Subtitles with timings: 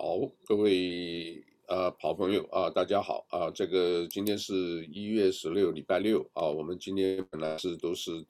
[0.00, 8.24] 好，各位呃跑朋友啊，大家好啊，这个今天是一月十六，礼拜六啊，我们今天本来是都是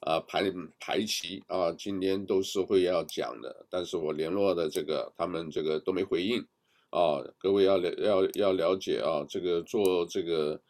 [0.00, 6.44] 啊排排期啊，今天都是会要讲的，但是我联络的这个他们这个都没回应
[6.90, 10.60] 啊，各位要了要要了解啊，这个做这个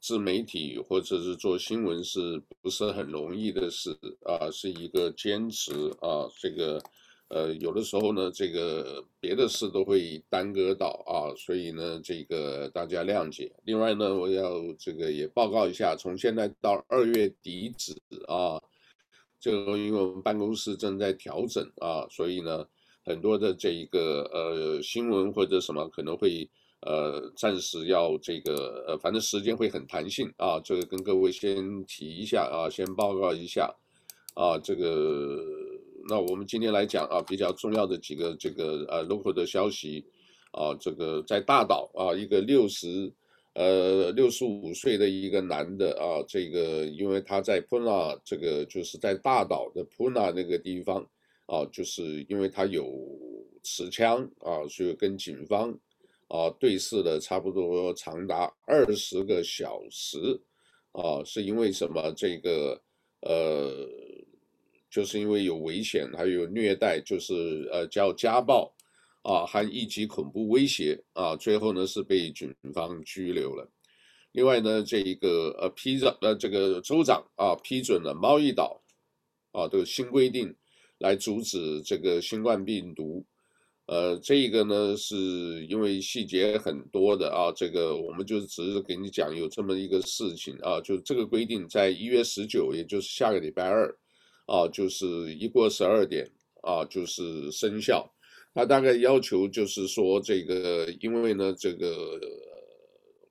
[0.00, 4.50] 自媒体或者是做新闻是不是很容易的事啊？
[4.50, 6.82] 是一个坚持啊，这个。
[7.28, 13.52] 呃，有的时候呢，这个别的事都会耽搁到啊，所以呢，这个大家谅解。
[13.64, 17.92] 另外呢，我要这个也报告一下，从现在到二月底止
[18.28, 18.62] 啊，
[19.40, 22.64] 这个因为我们办公室正在调整啊，所以呢，
[23.04, 26.48] 很多的这一个呃新闻或者什么可能会
[26.82, 33.74] 呃暂时要这个呃，反正时间会很弹性啊，这个跟各位先提一下啊，先报告一下
[34.34, 35.74] 啊，这个。
[36.08, 40.04] 那我们今天来讲啊，比较重要的几个这个呃 local 的消息
[40.52, 43.12] 啊，这个在大岛啊，一个六十
[43.54, 51.04] 呃六十五岁的一个男的啊，这个因为他在 Puna 这个就是在大岛的 Puna 那个地方
[51.46, 52.86] 啊，就是因为他有
[53.64, 55.76] 持枪啊，所以跟警方
[56.28, 60.18] 啊对峙了差不多长达二十个小时
[60.92, 62.12] 啊，是因为什么？
[62.16, 62.80] 这个
[63.22, 63.88] 呃。
[64.96, 68.74] 就是因为有危险，还有虐待，就是呃叫家暴，
[69.20, 73.70] 啊，还一级恐怖威胁啊，最后呢是被警方拘留了。
[74.32, 78.82] 另外呢，这一个呃批准呃这个州长啊批准了贸易岛
[79.52, 80.50] 啊的新规定，
[80.96, 83.22] 来阻止这个新冠病毒。
[83.88, 85.14] 呃，这个呢是
[85.66, 93.94] 因为细节很多的啊，这个我们就只是给你讲有这么一个事情啊，就这个规定在一月十九，也就是下个礼拜二。
[94.46, 96.28] 啊，就是一过十二点
[96.62, 98.12] 啊，就是生效。
[98.54, 102.18] 他大概要求就是说，这个因为呢，这个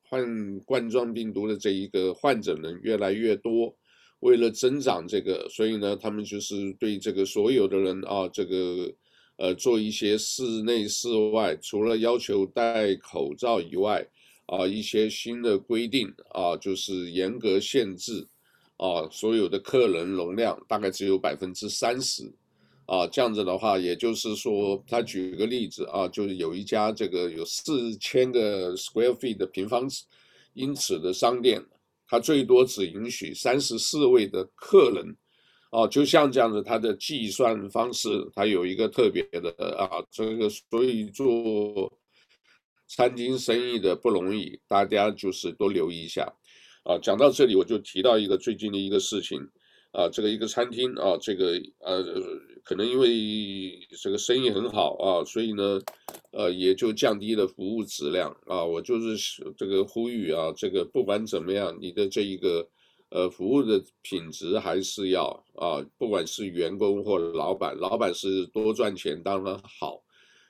[0.08, 3.76] 患冠状病毒的这一个患者呢越来越多，
[4.20, 8.94] 为了增长这个，所以呢，他们就是对这个所有的人啊，这个
[9.38, 14.08] 呃，做一些室内室外，除了要求戴口罩以外，
[14.46, 18.28] 啊，一些新的规定啊，就是严格限制。
[18.78, 22.32] 啊，所有的客人容量大概只有百分之三十，
[22.86, 29.90] 啊，这样子的话，也就是说，他举个例子啊，就是有一家这个有四千个 square feet 的平方
[30.54, 31.64] 英尺的商店，
[32.08, 35.16] 它最多只允许三十四位的客人，
[35.70, 41.92] 啊，就像这样子，它的计算方式，它有一个特别的啊，这个所以做
[42.88, 46.32] 餐厅生意的不容易，大家就是多留意一下。
[46.86, 49.40] 啊，讲到这里，我就提到一个最近的一个事情，
[49.92, 52.04] 啊，这个一个餐厅啊，这个呃，
[52.64, 55.82] 可能因为这个生意很好啊，所以呢，
[56.32, 58.64] 呃，也就降低了服务质量啊。
[58.64, 62.70] 我就是这个呼吁啊，这个不管怎么样，你的这一个
[63.10, 65.26] 呃服务的品质还是要
[65.56, 70.05] 啊，不管是员工或老板，老板是多赚钱当然好。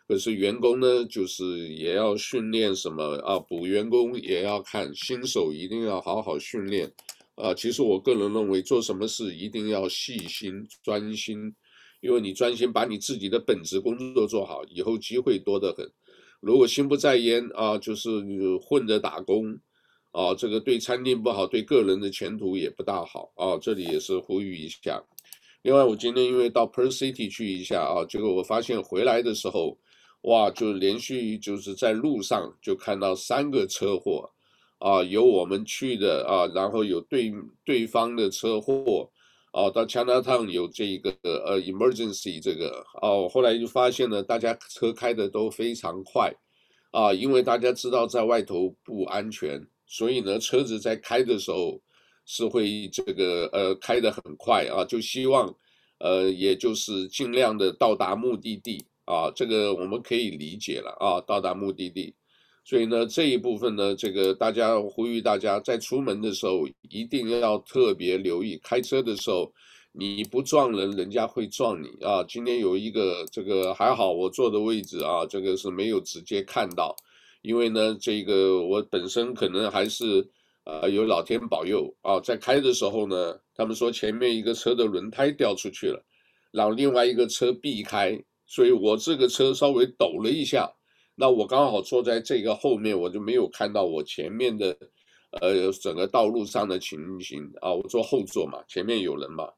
[0.08, 3.40] 可是员工呢，就是也要训练什么啊？
[3.40, 6.94] 补员工也要看新手，一定要好好训练
[7.34, 7.56] 啊。
[7.56, 11.52] 其实我个人认为，做什么事一定要细心专心，
[12.02, 15.92] 因为你专心把你自己的本职工作做好，以后机会多得很。
[16.40, 18.22] 如果心不在焉啊，就是
[18.62, 19.58] 混着打工
[20.12, 23.58] 啊，这个对餐厅不好，对个人的前途也不大好啊。
[23.60, 25.04] 这里也是呼吁一下。
[25.64, 29.76] 另外，我今天因为到 Per City 去一下啊，结果我发现回来的时候。
[30.26, 34.28] 哇，就连续就是在路上就看到三个车祸，
[34.80, 37.32] 啊，有我们去的啊，然后有对
[37.64, 39.08] 对方的车祸，
[39.52, 46.34] 啊，到 Chinatown 有这个呃 emergency 这个，哦，后来就发现呢大家车开的都非常快，
[46.90, 51.80] 啊，因为大家知道在外头不安全，所以呢，车子在开的时候
[52.26, 55.56] 是会这个呃开得很快啊，就希望
[56.00, 58.88] 呃也就是尽量的到达目的地。
[59.06, 62.16] 啊，这个我们可以理解了啊，到达目的地，
[62.64, 69.54] 所以呢，这一部分呢，这个大家呼吁大家在出门的时候一定要特别留意，开车的时候
[69.92, 72.24] 你不撞人，人家会撞你啊。
[72.28, 76.96] 今天有一个这个还好，我坐的位置啊，这个是没有直接看到，
[77.44, 80.28] 因为呢，这个我本身可能还是
[80.64, 86.04] 呃有老天保佑啊，在开的时候呢，他们说前面一个车的轮胎掉出去了，
[86.52, 88.20] 让另外一个车避开。
[88.46, 90.72] 所以我这个车稍微抖了一下，
[91.16, 94.78] 那我刚好坐在这个后面，我就没有看到我前面的，
[95.42, 97.74] 呃，整个道路上的情形啊。
[97.74, 99.50] 我坐后座嘛，前面有人嘛，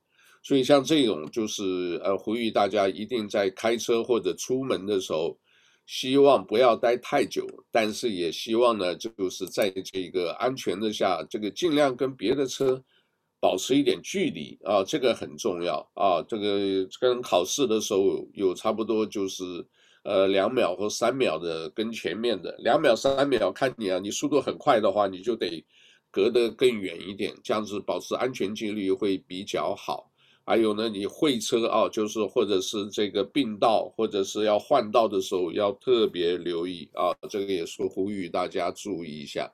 [0.41, 5.37] 所以像这种就是呃，呼吁大家一定在开车或者出门的时候，
[5.85, 12.81] 希望不要待太久，但是也希望呢，就是在这个安全的下，这个尽量跟别的车
[13.39, 16.21] 保持一点距离啊，这个很重要啊。
[16.27, 19.43] 这个跟考试的时候有差不多，就是
[20.03, 25.63] 呃两秒或三秒的跟前面的两秒三秒，看你啊，你速度很快的话，你就得
[26.09, 30.11] 隔得更远一点，这样子保持安全距离会比较好。
[30.45, 37.11] 还有呢，你会车啊，就是或者是这个并道，或者是要换道的时候，要特别留意啊。
[37.29, 39.51] 这个也是呼吁大家注意一下。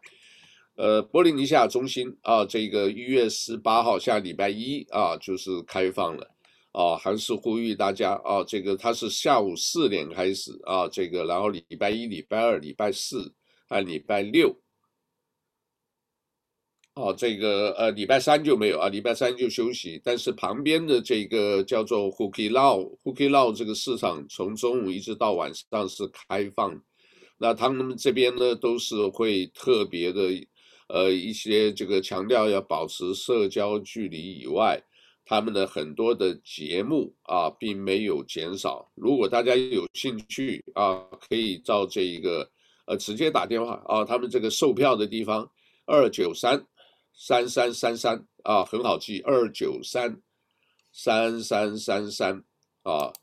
[0.76, 6.28] 呃，波利尼西亚中心啊，这个一月十八号下礼拜一啊，就是开放了
[6.72, 13.34] 啊，还是呼吁大家啊，这个它是下午四点开始啊，这个然后礼拜一、礼拜二、礼拜四
[13.68, 14.60] 啊礼拜六。
[16.96, 20.00] 哦，这个呃，礼拜三就没有啊，礼拜三就休息。
[20.04, 26.80] 但是旁边的这个叫做 Hukilau，Hukilau 这个市场从中午一直到晚上是开放。
[27.40, 30.22] 那他们这边呢，都是会特别的，
[30.90, 34.82] 呃，一些这个强调要保持社交距离以外，
[35.26, 38.92] 他们的很多的节目啊，并没有减少。
[38.96, 42.50] 如果大家有兴趣啊，可以照这一个
[42.86, 45.50] 呃直接打电话啊，他们这个售票的地方
[45.86, 46.66] 二九三。
[47.16, 50.20] 三三三三啊，很好记，二九三
[50.92, 52.44] 三三三三
[52.82, 53.14] 啊。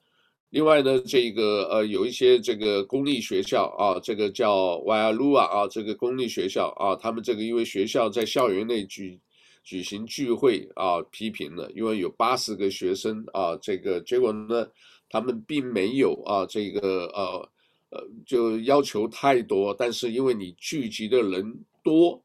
[0.50, 9.19] 另外呢，这个呃，有一些这个公立学校啊，这个叫 Waialua 啊，这个公立学校啊，他们这个因为学校在校园内举
[9.62, 14.67] 举行聚会啊，批评了，因为有八十个学生啊，这个结果呢，
[15.08, 17.49] 他们并没有啊，这个呃
[17.91, 22.23] 呃，就要求太多，但是因为你聚集的人多。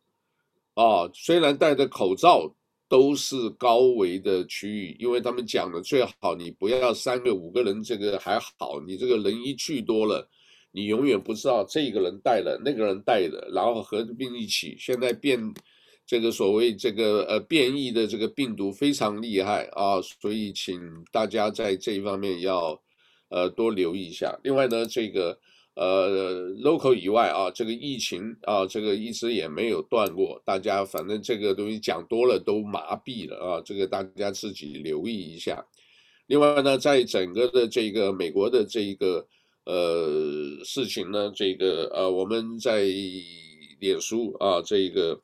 [0.74, 2.54] 啊，虽然戴着口罩，
[2.88, 10.28] 都是高危的区域，因为他们讲的最好你不要三个五个人，这个还好，你这个人一聚多了，
[10.72, 14.76] 你永远不知道这个人带了，那个人带的，然后合并一起。
[14.80, 15.40] 现在变
[16.06, 20.80] 这个所谓这个呃变异的这个病毒非常厉害啊，所以请
[21.12, 22.80] 大家在这一方面要
[23.30, 24.38] 呃多留意一下。
[24.44, 25.38] 另外呢，这个。
[25.76, 30.42] 呃，local 以外啊，这个疫情啊，这个一直也没有断过。
[30.46, 35.66] 大家反正这个东西讲多了都麻痹了啊，这个大家自己留意一下。
[36.28, 39.28] 另外呢，在整个的这个美国的这一个
[39.66, 42.86] 呃事情呢，这个呃我们在
[43.80, 45.20] 脸书啊，这个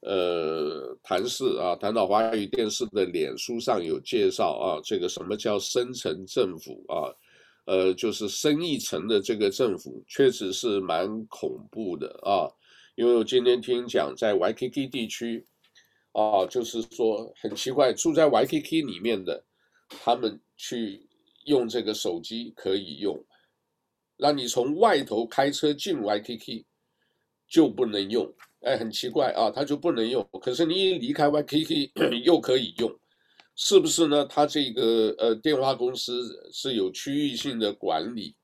[0.00, 7.14] 呃谭氏啊，谭岛华语电视的脸书上有介绍啊，这个什么叫深层政府啊？
[7.66, 12.48] 呃，就是深一层的这个政府，确实是蛮恐怖的啊。
[12.94, 15.46] 因为我今天听讲，在 YKK 地区，
[16.12, 19.44] 啊，就是说很奇怪，住在 YKK 里面的，
[19.88, 21.06] 他们去
[21.44, 23.22] 用这个手机可以用，
[24.16, 26.64] 让你从外头开车进 YKK
[27.48, 30.26] 就不能用，哎，很奇怪啊，他就不能用。
[30.40, 31.90] 可是你一离开 YKK
[32.24, 32.90] 又可以用。
[33.58, 34.22] 是不是呢？
[34.26, 38.34] 他这个呃电话公司是有区域性的管理，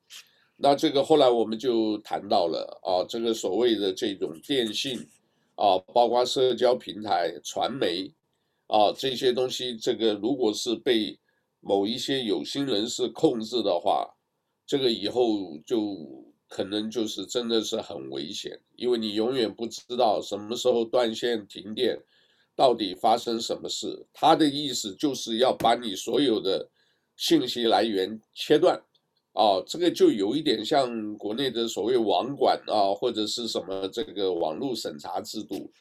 [0.57, 4.97] 那这个后来我们就谈到了啊，这个所谓的这种电信
[5.53, 8.11] 啊，包括社交平台、传媒
[8.65, 11.19] 啊这些东西，这个如果是被
[11.59, 14.11] 某一些有心人士控制的话，
[14.65, 15.95] 这个以后就
[16.47, 22.01] 可能就是真的是很危险，因为你永远不知道什么时候断线、停电。
[22.55, 24.05] 到底发生什么事？
[24.13, 26.69] 他的意思就是要把你所有的
[27.15, 28.75] 信息来源切断，
[29.33, 35.71] 啊，这个就有一点像国内的所谓网管啊，或者是什么这个网络审查制度。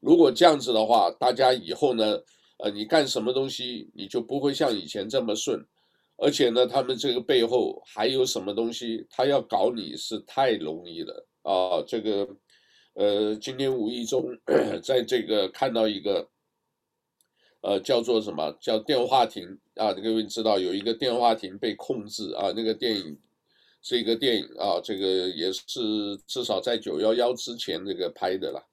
[0.00, 2.18] 如果这样子的话，大家以后呢，
[2.58, 5.62] 呃，你干什么东西你就不会像以前这么顺，
[6.16, 12.26] 而且呢，他们这个背后还有什么东西，他要搞你是太容易了啊，这个。
[12.94, 14.38] 呃，今天无意中
[14.84, 16.28] 在这个看到一个，
[17.62, 19.94] 呃，叫做什么叫电话亭啊？
[19.94, 22.52] 各位知道有一个电话亭被控制啊？
[22.54, 23.18] 那个电影
[23.80, 28.68] 是一个电影啊，这个也是至少在九幺幺之前那个拍的了。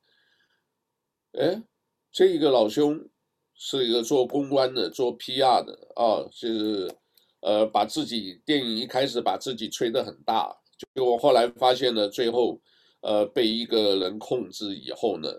[1.40, 1.64] 哎，
[2.12, 3.08] 这一个老兄
[3.54, 6.94] 是一个做公关的，做 PR 的啊，就是
[7.40, 10.54] 呃，把自己电影一开始把自己吹得很大，
[10.94, 12.60] 结果后来发现呢，最后。
[13.02, 15.30] 呃，被一个人控制以后呢，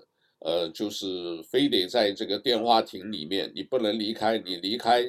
[0.40, 5.02] 呃，就是非得在这个电话亭里面，你不能离开，你离开，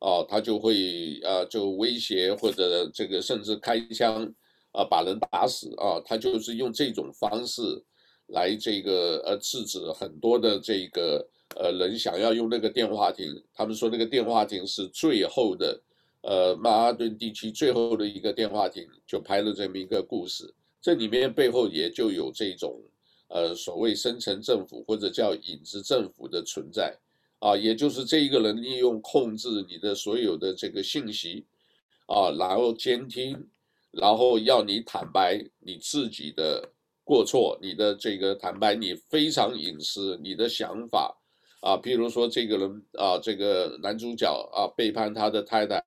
[0.00, 4.24] 啊，他就会呃，就威胁或者这个甚至开枪，
[4.72, 7.62] 啊，把人打死啊，他就是用这种方式
[8.26, 11.24] 来这个呃制止很多的这个
[11.56, 15.80] 呃人想要用那个电话亭，他们说那个电话亭是最后的
[16.22, 20.52] 呃曼哈顿地区最后的一个电话亭，就拍了这么一个故事。
[20.84, 22.78] 这里面背后也就有这种
[23.28, 26.94] 呃所谓深层政府或者叫影子政府的存在
[27.38, 31.46] 啊，也就是这一个人利用控制你的所有的这个信息
[32.04, 33.48] 啊，然后监听，
[33.92, 36.70] 然后要你坦白你自己的
[37.02, 41.18] 过错，你的这个坦白你非常隐私你的想法。
[41.60, 45.78] 啊，譬如说这个人啊，这个男主角啊背叛他的太太，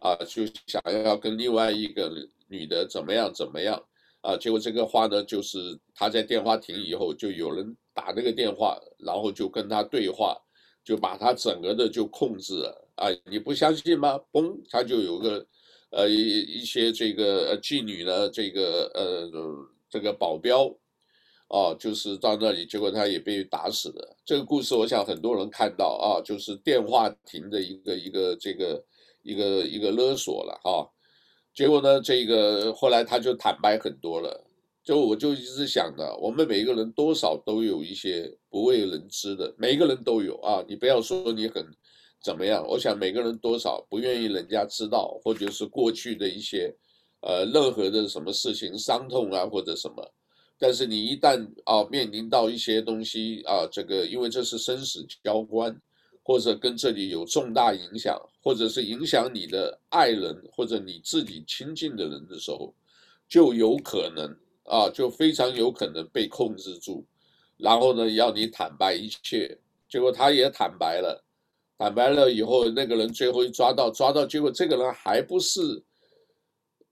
[0.00, 2.12] 啊，就想要跟另外一个
[2.48, 3.80] 女的怎么样怎么样，
[4.20, 10.36] 啊，结果这个话呢，就是他在电话亭以后，就有人打那个电话，然后就跟他对话，
[10.84, 12.88] 就把他整个的就控制了。
[12.96, 14.20] 啊，你不相信吗？
[14.32, 15.46] 嘣，他就有个，
[15.90, 19.30] 呃，一一些这个妓女呢，这个呃，
[19.88, 20.68] 这个保镖。
[21.50, 24.16] 哦，就是到那里，结果他也被打死了。
[24.22, 28.84] 这个故事，我想很多人看到啊，就是电话亭的一个一个这个
[29.22, 30.86] 一个一个勒索了哈、
[31.58, 34.44] 结果呢，这个后来他就坦白很多了。
[34.84, 40.64] 就我就一直想的，我们每一个人多少都有一些不为人知的，每一个人都有啊。
[40.68, 41.66] 你不要说你很
[42.22, 46.72] 怎么样，我想每个人多少不愿意人家知道，或者是过去的一些
[47.22, 50.14] 呃任何的什么事情伤痛啊，或者什么。
[50.60, 55.76] 但是你一旦啊面临到一些东西啊，这个因为这是生死交关，
[56.28, 62.74] 或者跟这里有重大影响，或者是影响你的爱人或者你自己亲近的人的时候，
[63.26, 67.02] 就有可能啊，就非常有可能被控制住，
[67.56, 69.58] 然后呢要你坦白一切，
[69.88, 71.24] 结果他也坦白了，
[71.78, 75.82] 坦白了以后，那个人最后一抓到抓到，结果这个人还不是，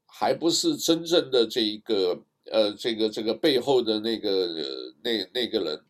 [0.06, 2.18] 还不是真正的这一个。
[2.48, 4.64] 呃，这个这个背后的那个呃
[5.02, 5.84] 那那个人，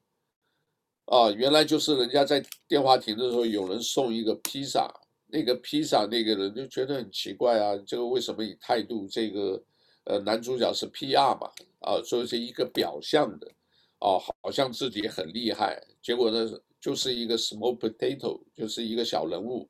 [1.07, 4.93] 啊，原来就是人家在电话亭的时候有人送一个披萨，
[5.29, 9.07] 那个披萨那个人就觉得很奇怪啊，这个为什么以态度？
[9.07, 9.63] 这个
[10.05, 11.49] 呃男主角是 PR 嘛，
[11.81, 13.47] 啊，所以是一个表象的，
[14.01, 16.45] 啊，好像自己很厉害，结果呢
[16.81, 19.69] 就是一个 small potato，就是一个小人物，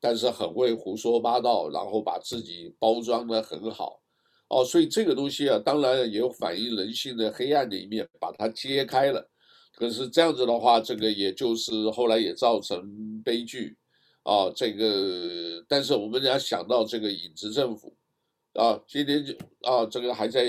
[0.00, 4.00] 但是很会胡说八道，然后把自己包装的很好。
[4.48, 9.28] 哦，所以这个东西啊，当然也有反映人性的黑暗的一面，把它揭开了。
[9.76, 13.76] 可是这样子的话，这个也就是后来也造成悲剧，
[14.22, 17.94] 啊，这个，但是我们要想到这个影子政府，
[18.54, 20.46] 啊，今天就啊，这个还在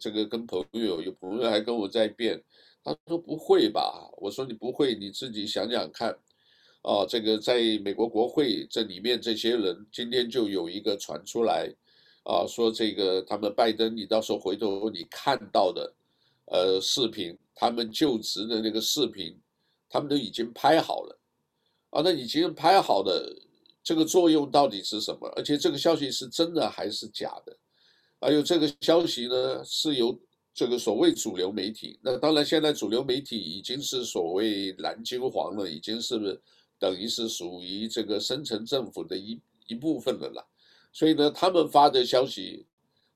[0.00, 2.42] 这个跟朋友，有朋友还跟我在辩，
[2.82, 4.10] 他说不会吧？
[4.18, 6.10] 我说你不会，你自己想想看，
[6.82, 11.72] 啊，这个在美国国会这里面这些人，今天就有一个传出来。
[12.28, 15.94] 啊，说这个他们拜登，你到时候回头你看到的，
[16.46, 19.36] 呃，视频，他们就职的那个视频，
[19.88, 21.18] 他们都已经拍好了，
[21.90, 23.36] 啊，那已经拍好的
[23.82, 25.28] 这个作用到底是什么？
[25.36, 27.56] 而且这个消息是真的还是假的？
[28.20, 30.18] 还有这个消息呢，是由
[30.54, 36.40] 这个所谓主流媒体，那当然现在主流媒体已经是所谓蓝金黄了，已经是
[36.78, 40.44] 等于是属于这个深层政府的一一部分了啦。
[40.92, 42.64] 所以呢，他们发的消息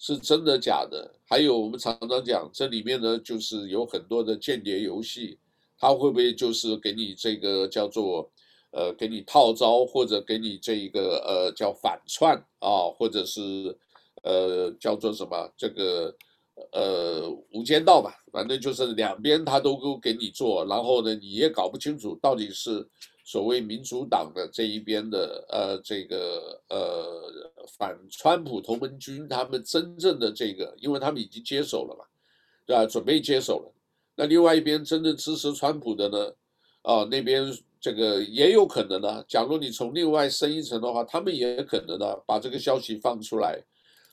[0.02, 1.12] 是真的假的？
[1.28, 5.38] 还有我们常常讲，这里面呢，就是有很多的间谍游戏，
[5.78, 8.30] 他会不会就是给你这个叫做
[8.70, 13.76] 呃，给你套招，或者给你这一个呃叫反串啊，或者是
[14.22, 16.16] 呃叫做什么这个
[16.72, 22.88] 呃无间道吧，反正就是两边他都给你做，然后呢，你也搞不清楚到底是。
[23.30, 32.04] 所谓民主党的这一边的呃这个呃反川普同盟军，他们真正的这个，因为他们已经接手了嘛，
[32.66, 32.84] 对吧？
[32.84, 33.72] 准备接手了。
[34.16, 36.32] 那另外一边真正支持川普的呢，
[36.82, 39.24] 啊那边这个也有可能呢。
[39.28, 43.62] 假如你从另外深一层的话，他们也可能呢把这个消息放出来。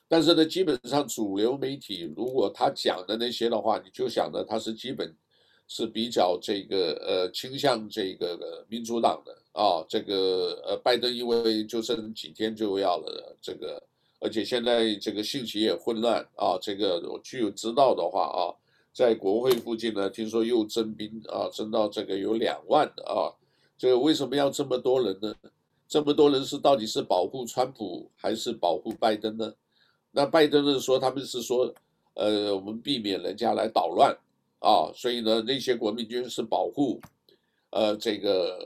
[0.06, 5.12] 但是呢，基本上主流媒体如果他讲的那些的话，你就想着他是基本。
[5.68, 13.80] 是比较这个呃倾向这个民主党的啊，这个呃拜登因为就剩几天就要了这个，
[14.18, 18.40] 而且现在这个信息也混乱啊，这个我据知道的话啊，
[18.94, 23.28] 在国会附近呢，听说又征兵啊，征到这个有两万的啊，
[23.76, 25.34] 这个为什么要这么多人呢？
[25.86, 29.52] 这么多人是到底是保护川普还是保护拜登呢？
[30.12, 31.70] 那拜登呢说他们是说，
[32.14, 34.16] 呃，我们避免人家来捣乱。
[34.60, 37.00] 啊，所以呢，那些国民军是保护，
[37.70, 38.58] 呃，这个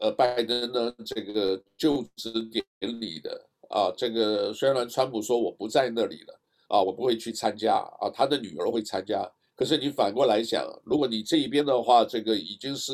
[0.00, 2.64] 呃，拜登呢，这个就职典
[3.00, 9.28] 礼的啊，这个虽然川普说我不在那里了啊，我不会去参加啊，他的女儿会参加。
[9.56, 12.92] 可是你反过来想，如果你这一边的话，这个已经是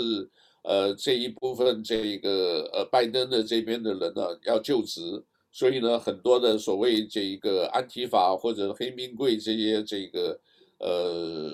[0.64, 5.00] 呃这一部分这个呃拜登的这边的人呢要就职，
[5.52, 10.40] 所以呢，很多的所谓这一个安提法或者黑名贵这些这个
[10.78, 11.52] 呃，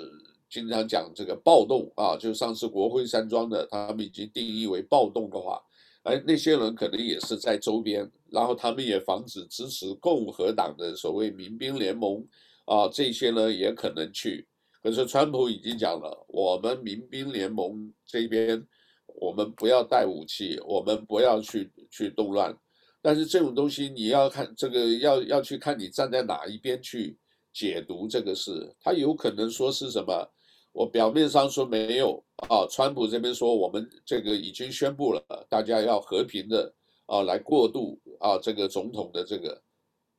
[0.52, 5.58] 经常讲这个暴动啊，就上次国会山庄的，他们已经定义为暴动的话，
[6.02, 12.22] 哎，那些人可能也是在周边，然后他们也防止支持共和党的所谓民兵联盟
[12.66, 14.46] 啊，这些呢也可能去。
[14.82, 18.62] 可是川普已经讲了，我们民兵联盟这边，
[19.06, 22.54] 我们不要带武器，我们不要去去动乱。
[23.00, 27.16] 但是这种东西你要看这个要要去看你站在哪一边去
[27.54, 30.28] 解读这个事，他有可能说是什么？
[30.72, 36.72] 我表面上说没有啊，川普这边说我们这个已经宣布了，大家要和平的
[37.06, 39.62] 啊来过渡啊这个总统的这个，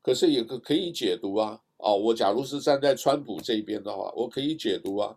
[0.01, 5.15] 可是也可可以解读啊啊，我假如是站在川普这边的话，我可以解读啊，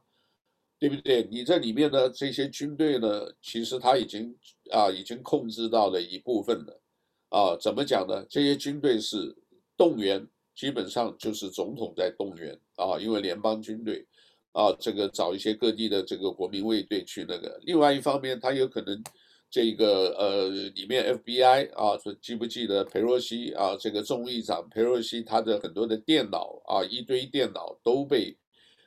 [0.78, 1.28] 对不对？
[1.30, 4.34] 你这里面的这些军队呢，其实他已经
[4.70, 6.80] 啊已经控制到了一部分了。
[7.28, 8.24] 啊，怎么讲呢？
[8.30, 9.36] 这些军队是
[9.76, 14.06] 动员，基本上就是总统在动员啊，因为联邦军队
[14.56, 17.60] 啊，这个找一些各地的这个国民卫队去那个。
[17.64, 19.04] 另外一方面，他有可能
[19.50, 28.34] 这个呃，里面 FBI 啊，记不记得裴洛西啊，这个众议长裴洛西他的很多的电脑啊，一堆电脑都被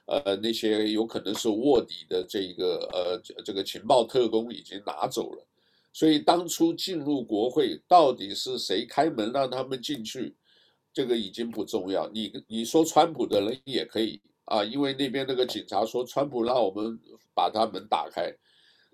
[0.07, 5.45] 呃那些有可能是卧底的这个呃这个情报特工已经拿走了。
[5.93, 10.35] 所以当初进入国会到底是谁开门让他们进去，
[10.91, 12.09] 这个已经不重要。
[12.09, 14.19] 你你说川普的人也可以
[14.49, 16.99] 啊，因为那边那个警察说川普让我们
[17.33, 18.33] 把他门打开，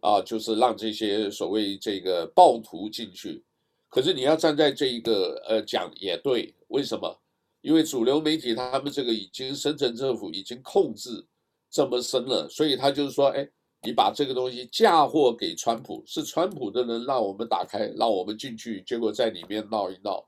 [0.02, 3.44] 啊，就是让这些所谓这个暴徒进去。
[3.90, 7.20] 可是你要站在这一个呃讲也对，为什么？
[7.62, 11.26] 因为主流媒体他们这个已经深圳政府已经控制
[11.70, 13.48] 这么深了，所以他就是说，哎。
[13.84, 20.26] 你把这个东西嫁祸给川普，是川普的人让我们打开，让我们进去，结果在里面闹一闹，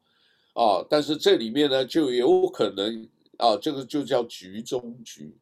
[0.53, 0.85] 啊！
[0.87, 5.37] 但是这里面呢，就有可能啊，这个就叫局中局，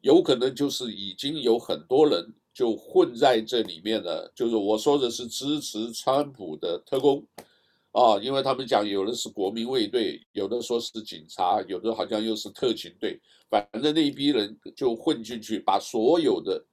[0.00, 7.26] 有可能就是已经有很多人就混在这里面了，就是我说的是支持川普的特工，
[7.92, 16.64] 啊，因为他们讲有的是国民卫队，有的说是警察，有的好像又是特勤队，反正那一批人就混进去，把所有的。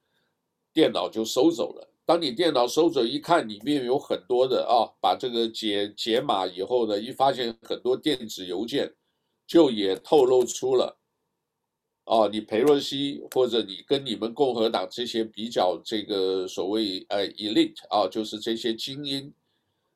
[0.76, 1.88] 电脑就收走了。
[2.04, 8.92] 当你电脑收走一看，里面有很多的啊，把这个解解码以后呢，一发现很多电子邮件，
[9.46, 10.96] 就也透露出了，
[12.04, 19.32] 啊，你裴洛西或者你跟你们共和党这些比较这个所谓呃 elite 啊，就是这些精英，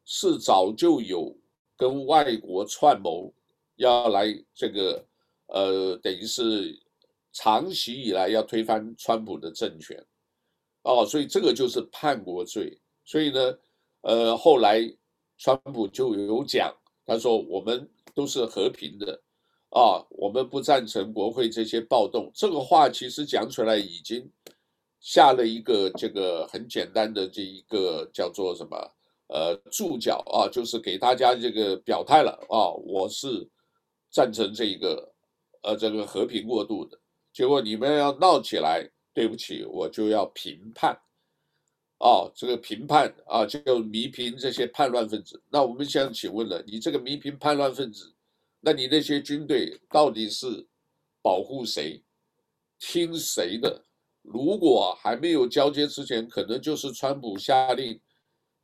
[0.05, 1.37] 是早就有
[1.77, 3.33] 跟外国串谋，
[3.77, 5.05] 要来这个
[5.47, 6.79] 呃，等于是
[7.33, 10.05] 长期以来要推翻川普的政权。
[10.83, 12.79] 哦，所以这个就是叛国罪。
[13.05, 13.59] 所以呢，
[14.03, 14.81] 呃，后来
[15.37, 16.73] 川普就有讲，
[17.05, 19.21] 他说我们都是和平的，
[19.71, 22.31] 啊，我们不赞成国会这些暴动。
[22.35, 24.31] 这个话其实讲出来已经
[25.01, 28.77] 下了一个这个很简单的这一个叫做什么
[29.29, 33.49] 呃注脚啊，就是给大家这个表态了啊，我是
[34.11, 35.13] 赞成这一个
[35.63, 36.99] 呃这个和平过渡的。
[37.33, 38.89] 结果你们要闹起来。
[39.13, 40.97] 对不起，我就要评判，
[41.99, 45.43] 哦，这个评判啊，就弥平这些叛乱分子。
[45.51, 48.15] 那我们想请问了，你这个弥平叛乱分子，
[48.61, 50.67] 那你那些军队到底是
[51.23, 52.03] 保护谁、
[52.79, 53.83] 听谁的？
[54.23, 57.99] 如果还没有交接之前，可能就是川普下令，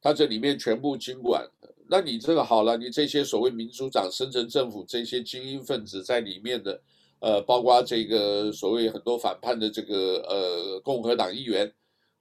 [0.00, 1.48] 他这里面全部经管。
[1.88, 6.82] 那你这个好了，你这些所谓民主党、深层政府这些精英分子在里面的。
[7.18, 11.72] 呃，包括这个所谓很多反叛的这个呃共和党议员，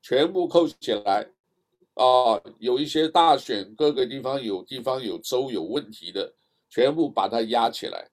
[0.02, 1.28] 全部扣起来
[1.96, 6.34] 啊，有一些大选各个地方有地方有州有问题的，
[6.76, 8.06] 全部把它压起来，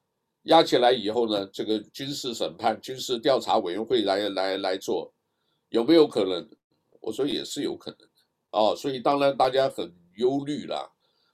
[0.44, 5.12] 压起来以后呢，这个军事审判、军事调查委员会来来来做，
[5.70, 6.48] 有没有可能？
[7.00, 8.08] 我说也是有可能
[8.50, 10.88] 啊，所以当然大家很忧虑了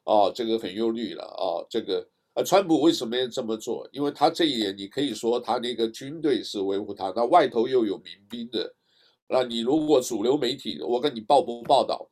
[0.04, 2.08] 啊，这个很忧虑了啊，这个。
[2.46, 3.86] 川普为什么要这么做？
[3.92, 8.72] 因为他这一点，你可以说他那个军队是维护他，那外头又有民兵的。
[9.26, 12.08] 那你如果主流媒体，我跟你报不报道？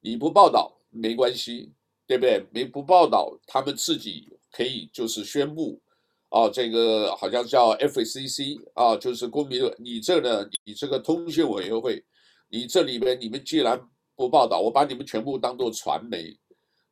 [0.00, 1.72] 你不报道没关系，
[2.04, 2.44] 对不对？
[2.50, 5.80] 没不报道，他们自己可以就是宣布，
[6.28, 12.04] 啊，这个好像叫 FCC 啊，就是公民，你这呢，你这个通讯委员会，
[12.48, 13.80] 你这里边你们既然
[14.16, 16.36] 不报道，我把你们全部当做传媒，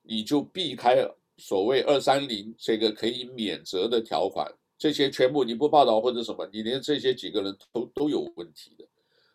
[0.03, 1.09] 你就避开。
[1.41, 8.85] 所谓二三零这个可以免责的条款，这些全部你不报道或者什么，你连这些几个人都都有问题的，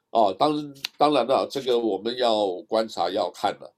[0.09, 3.73] 哦，当当然了，这个我们要观察要看了，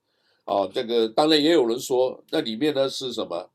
[0.45, 3.47] 哦，这个当然也有人说，那里面呢是什么？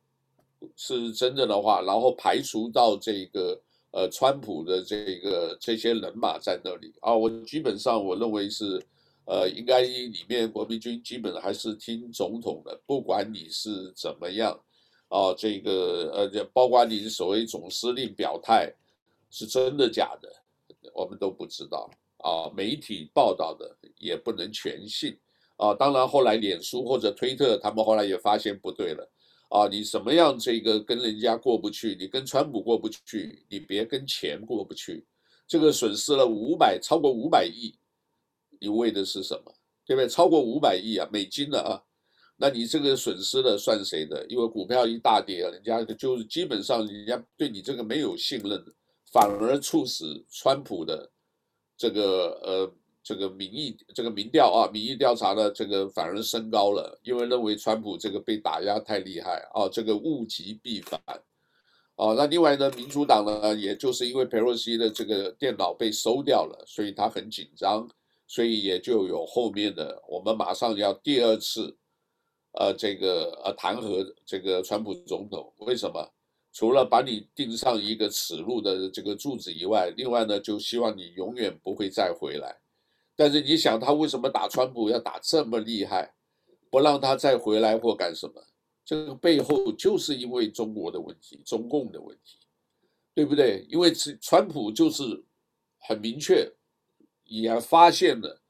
[0.76, 3.60] 是真正的话，然后排除到这个
[3.92, 8.82] 呃川普的这个这些人马在那里啊，我基本上我认为是
[9.24, 14.58] 呃应该里面国民军基本还是听总统的，不管你是怎么样
[15.08, 18.72] 啊，这个呃包括你所谓总司令表态
[19.30, 20.30] 是真的假的，
[20.94, 25.18] 我们都不知道啊，媒体报道的也不能全信。
[25.56, 29.06] 啊，当然，后来脸书或者推特，他们后来也发现不对了。
[29.50, 31.96] 啊，你什么样这个跟人家过不去？
[31.98, 35.04] 你跟川普过不去，你别跟钱过不去。
[35.46, 37.78] 这个损失了五百，超过五百亿，
[38.60, 39.52] 你为的是什么？
[39.84, 40.08] 对不对？
[40.08, 41.82] 超过五百亿啊，美金了啊，
[42.36, 44.24] 那你这个损失了算谁的？
[44.28, 48.64] 因为股票一大跌，人家就是基本上人家对你这个没有信任，
[49.12, 51.10] 反而促使川普的
[51.76, 52.74] 这个呃。
[53.10, 61.00] 这个民意，这个民调啊，民意调查呢，这个反而升高了，因为认为川普这个被打压太厉害啊，这个物极必反，
[61.96, 67.90] 啊，那另外呢，民主党呢，也就是因为佩洛西的这个电脑被收掉了，所以他很紧张，
[68.28, 71.76] 所以也就有后面的，我们马上要第二次，
[72.52, 76.08] 呃，这个呃弹劾这个川普总统，为什么？
[76.52, 82.56] 除了把你钉上一个耻辱的这个柱子以外，另外呢，就希望你永远不会再回来。
[83.20, 86.10] 但是你想他为什么打川普要打这么厉害，
[86.70, 88.42] 不让他再回来或干什么？
[88.82, 92.38] 这个背后就是因为中国的问题，中共的问题，
[93.14, 93.66] 对不对？
[93.68, 95.22] 因为川普就是
[95.80, 96.50] 很明确，
[97.24, 98.40] 也发现了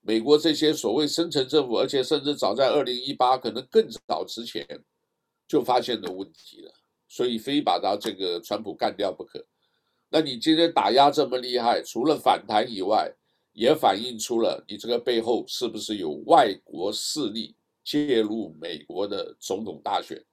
[0.00, 4.64] 美国这些所谓深层政府，而且甚至早在二零一八可能更早之前
[5.48, 6.72] 就发现的问题了，
[7.08, 9.44] 所以非把他这个川普干掉不可。
[10.10, 13.12] 那你今天打压这么厉害，除了反弹以外，
[13.52, 20.24] 也反映出了你这个背后是不是有外国势力介入美国的总统大选？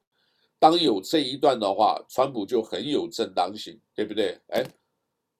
[0.57, 4.37] 当有这一段的话，川普就很有正当性，对不对？
[4.49, 4.63] 哎，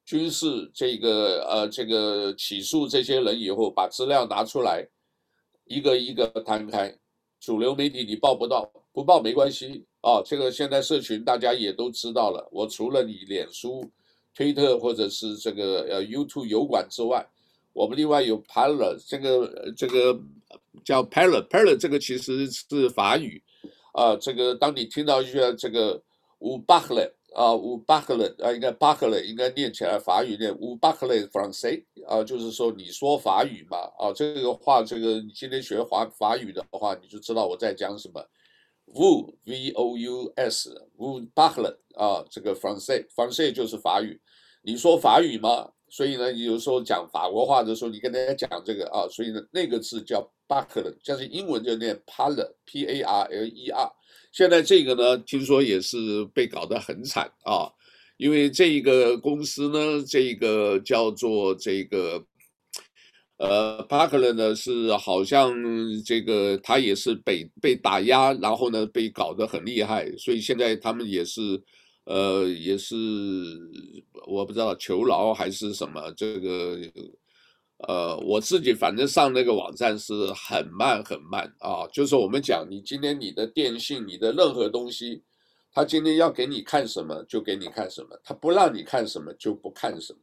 [0.06, 4.86] 军事这个呃这个起诉这些人以后，把资料拿出来，
[5.66, 6.98] 一个一个摊开，
[7.40, 10.22] 主流媒体你报不到，不报没关系啊。
[10.26, 13.90] 这个现在社群大家也都知道了，我除了你脸书、
[14.34, 17.26] 推特或者是这个呃 YouTube 油管之外。
[17.80, 20.20] 我们另外有 Parler，这个这个
[20.84, 23.42] 叫 Parler，Parler 这个其实是法语，
[23.94, 26.04] 啊，这个当你听到一些这个
[26.40, 38.22] Vous parlez 啊，Vous parlez 啊，应该 parler 应该念起来法语念 Vous parlez français 啊，就是说你说法语嘛，啊，这个话这个你今天学法法语的话，你就知道我在讲什么。
[38.88, 44.20] Vous V O U S，Vous parlez 啊，这个 français，français 就是法语，
[44.64, 45.72] 你说法语吗？
[45.90, 53.92] 所以呢，你有时候讲法国话的时候，你跟大家讲这个啊，所以呢，那个字叫 parler，像是英文就念 parler，p a r l e r。
[54.32, 57.72] 现在这个呢，听说也是被搞得很惨啊，
[58.18, 62.24] 因为这一个公司呢，这个叫做这个
[63.38, 65.54] 呃 parler 呢，是好像
[66.06, 71.62] 这个他也是被被打压，然后呢被搞得很厉害，所以现在他们也是。
[72.10, 72.96] 呃，也是
[74.26, 76.80] 我不知道求饶还是什么，这个
[77.88, 81.86] 呃，我自己反正上那个网站是很慢很慢啊。
[81.94, 85.22] 就是我们讲，你今天你的电信，你的任何东西，
[85.72, 90.20] 他今天要给你看什么就给你看什么，他不让你看什么就不看什么。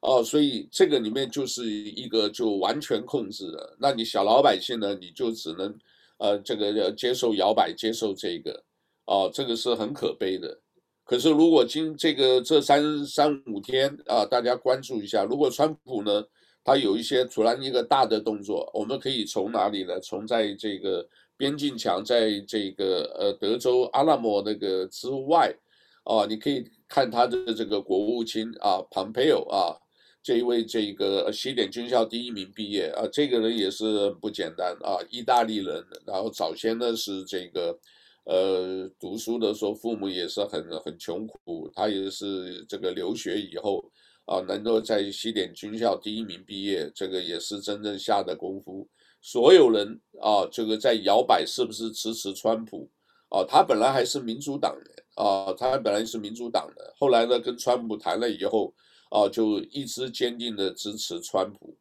[0.00, 3.76] 哦，所以这个里面就是一个就完全控制了。
[3.78, 5.78] 那你小老百姓呢，你就只能
[6.16, 8.64] 呃这个要接受摇摆，接受这个，
[9.04, 10.58] 哦，这个是很可悲的。
[11.10, 16.24] 可是，如果今这个这三三五天啊，大家关注一下，如果川普呢，
[16.62, 19.98] 他有一些突然一个大的动作，我们可以从哪里呢？
[19.98, 21.04] 从在这个
[21.36, 25.52] 边境墙，在这个呃德州阿拉莫那个之外，
[26.04, 29.74] 啊，你可以看他的这个国务卿啊，Pompeo 啊，
[30.22, 37.76] 这一位这个西点军校第一名毕业啊，这个人也是不简单啊，意大利人，然后早先呢是这个。
[38.30, 43.84] 呃，读书的时候父母也是很很穷苦，他也是这个留学以后
[44.24, 48.88] 啊，能够在西点军校第一名毕业，这个也是真正下的功夫。
[49.20, 52.88] 所有人啊，这个在摇摆是不是支持川普
[53.30, 53.42] 啊？
[53.42, 58.72] 他本来还是民主党人啊，他本来是民主党的，后来呢跟川普谈了以后
[59.10, 61.76] 啊，就一直坚定的支持川普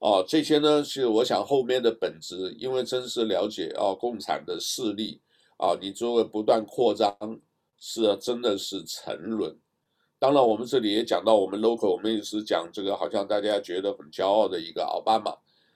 [0.00, 0.22] 啊。
[0.28, 5.22] 这些呢是我想后面的本质，因为真是了解啊共产的势力。
[5.64, 7.16] 啊，你作为不断扩张，
[7.78, 9.58] 是，真的是沉沦。
[10.18, 15.30] 当然，我们这里也讲到，我们 local，我们也是讲这个，好像大家觉得很骄傲的一个奥巴马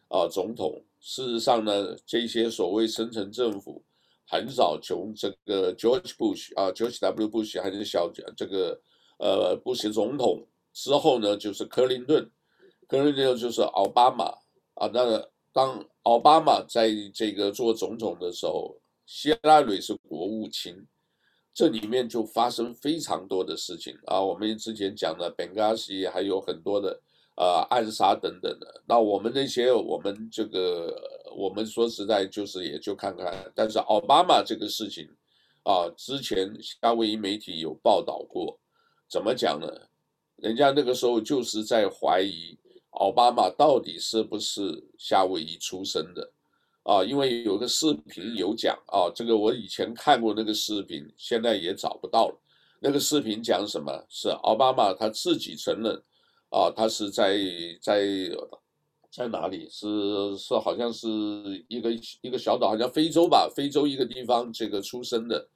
[0.09, 0.85] 啊总统。
[1.01, 3.83] 事实上呢，这些所谓深层政府，
[4.27, 7.27] 很少从这个 George Bush 啊，George W.
[7.27, 8.79] Bush 还是小这个
[9.19, 12.31] 呃布什总统之后呢，就是克林顿，
[12.87, 14.27] 克林顿就是奥巴马
[14.75, 14.91] 啊。
[14.93, 18.77] 那当奥巴马在这个做总统的时候，
[19.09, 20.87] 希拉蕊是国务卿。
[21.55, 27.01] 这里面就发生非常多的事情啊，我们之前讲的本嘎西还有很多的
[27.37, 28.83] 呃暗杀等等的。
[28.87, 30.95] 那我们那些我们这个
[31.35, 35.09] 我们说实在就是也就看看，但是奥巴马这个事情
[35.65, 38.61] 啊，之前夏威夷媒体有报道过，
[39.09, 39.67] 怎么讲呢？
[40.37, 42.57] 人家那个时候就是在怀疑
[42.91, 46.31] 奥巴马到底是不是夏威夷出生的。
[46.89, 52.41] 啊，因为有个视频有讲啊，这个我以前看过那个视频，现在也找不到了。
[52.81, 53.93] 那个视频讲什么？
[54.09, 56.03] 是奥巴马他自己承认，
[56.49, 57.37] 啊，他是在
[57.83, 58.07] 在
[59.11, 59.69] 在哪里？
[59.69, 61.07] 是是好像是
[61.69, 61.91] 一个
[62.23, 65.47] 一个小岛，好像非洲吧，非洲一个地方这个出生的。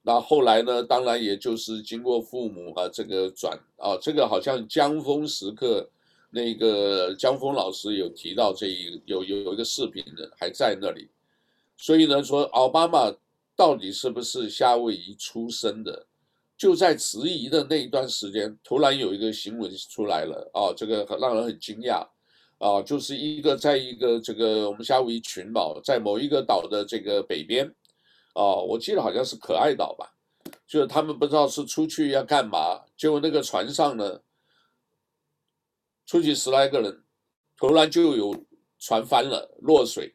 [0.00, 5.86] 那后来呢，当然也就是经过父母啊这个转啊，这个好像江峰时刻。
[6.30, 11.08] 那个江峰老师有提到这一有有有一个视频的还在那里，
[11.76, 13.10] 所以呢说奥巴马
[13.56, 16.06] 到底是不是夏威夷出生的，
[16.56, 22.06] 就在质疑的那一段时间，突然有一个新闻出来了啊，这个让人很惊讶
[22.58, 27.66] 啊，就是一个在一个这个我们夏威夷群岛在某一个岛的这个北边
[28.34, 30.12] 啊，我记得好像是可爱岛吧，
[30.66, 34.20] 就是他们不知道是出去要干嘛，结果那个船上呢。
[36.08, 37.04] 出去十来个人，
[37.58, 38.34] 突然就有
[38.78, 40.14] 船翻了，落水。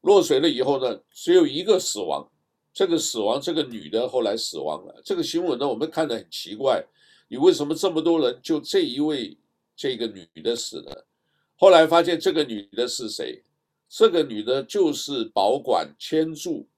[0.00, 2.28] 落水了以后呢，只有一个死亡。
[2.72, 5.00] 这个死亡，这个女的后来死亡了。
[5.04, 6.84] 这个新闻呢，我们看得很奇怪，
[7.28, 9.38] 你为什么这么多人就这一位
[9.76, 11.06] 这个女的死了？
[11.54, 13.44] 后来发现这个女的是谁？
[13.88, 16.68] 这个女的就是保管签注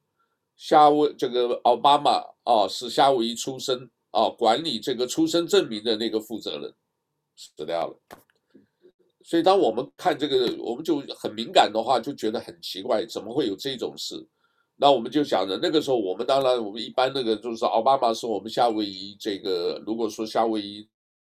[0.57, 6.75] 夏威这个奥巴马啊，是夏威夷出生啊，管理这个出生证明的那个负责人。
[7.41, 7.99] 死掉了，
[9.25, 14.29] 所以当我们看这个，我们就很敏感的话，就觉得很奇怪，怎么会有这种事？
[14.77, 20.87] 那我们就想着，那个时候我们当然，我们一般那个就是奥巴马是我们夏威夷这个，如果说夏威夷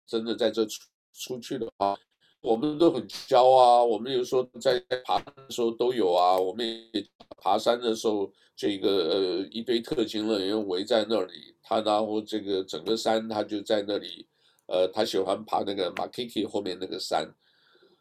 [0.07, 0.81] 真的在这出
[1.13, 1.97] 出去的话，
[2.39, 3.83] 我们都很骄啊。
[3.83, 7.05] 我们有时候在爬的时候都有啊，我们也
[7.37, 14.25] 爬山的时候，这个呃一堆特勤人员围在那里，他然后这个整个山他就在那里。
[14.67, 17.27] 呃，他喜欢爬那个马基基后面那个山，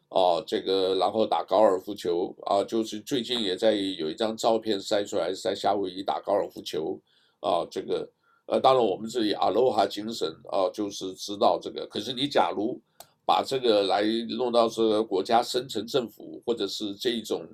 [0.09, 6.99] 哦，这个然后打高尔夫球啊，就是最近也在有一张照片晒出来，在夏威夷打高尔夫球
[7.39, 8.09] 啊，这个
[8.47, 11.87] 呃，当然我们这里阿罗哈精神啊，就是知道这个。
[11.87, 12.79] 可是你假如
[13.25, 14.03] 把这个来
[14.37, 17.45] 弄到这个国家深层政府，或者是这一种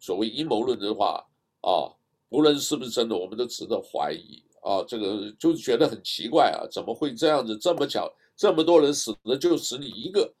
[0.00, 1.22] 所谓阴谋论的话
[1.60, 1.92] 啊，
[2.30, 4.84] 无论是不是真的，我们都值得怀疑啊。
[4.86, 7.56] 这个就觉得很奇怪啊，怎么会这样子？
[7.58, 8.10] 这么巧？
[8.38, 10.32] 这么多人死了，就死你一个，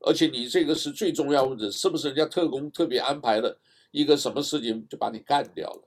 [0.00, 3.54] 而且你这个是最重要的，是不是人家特工特别安排了
[3.90, 5.82] 一个什么事情就把你干掉了？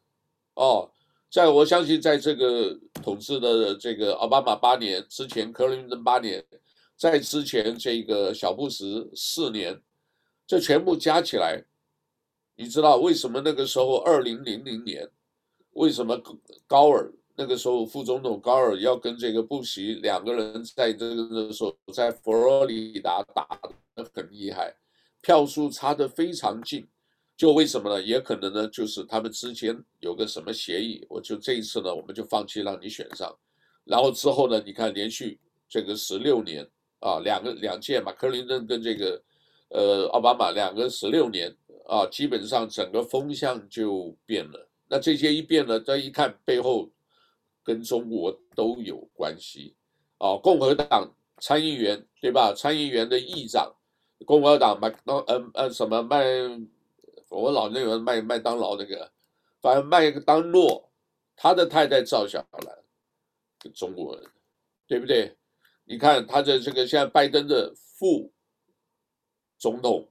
[0.54, 0.88] 哦，
[1.28, 6.46] 在我相信，在这个统治的这个奥巴马八年之前，克林顿八年，
[6.96, 9.82] 在之前这个小布什四年，
[10.46, 11.66] 这全部加起来，
[12.56, 15.10] 你知道为什么那个时候二零零零年，
[15.72, 16.22] 为什么
[16.68, 17.12] 高尔？
[17.38, 23.46] 那个时候，副总统高尔要跟这个布什两个人在这个的时候，在佛罗里达打
[23.94, 24.74] 得很厉害，
[25.22, 26.88] 票数差得非常近。
[27.36, 28.02] 就为什么呢？
[28.02, 31.06] 也可能呢，就是他们之间有个什么协议。
[31.10, 33.36] 我就这一次呢，我们就放弃让你选上。
[33.84, 36.66] 然后之后呢，你看连续这个十六年
[37.02, 39.22] 啊，两个两届嘛，克林顿跟这个
[39.72, 41.54] 呃奥巴马两个十六年
[41.86, 44.70] 啊，基本上整个风向就变了。
[44.88, 46.90] 那这些一变了，再一看背后。
[47.66, 49.76] 跟中国都有关系，
[50.20, 52.54] 啊，共和党参议员对吧？
[52.56, 53.76] 参议员的议长，
[54.24, 56.24] 共和党麦当呃呃什么麦，
[57.30, 59.12] 我老认为麦麦当劳那个，
[59.62, 60.92] 反正麦当诺，
[61.36, 64.30] 他的太太赵小兰，中国人，
[64.86, 65.36] 对不对？
[65.86, 68.32] 你看他的这个现在拜登的副
[69.58, 70.08] 总统，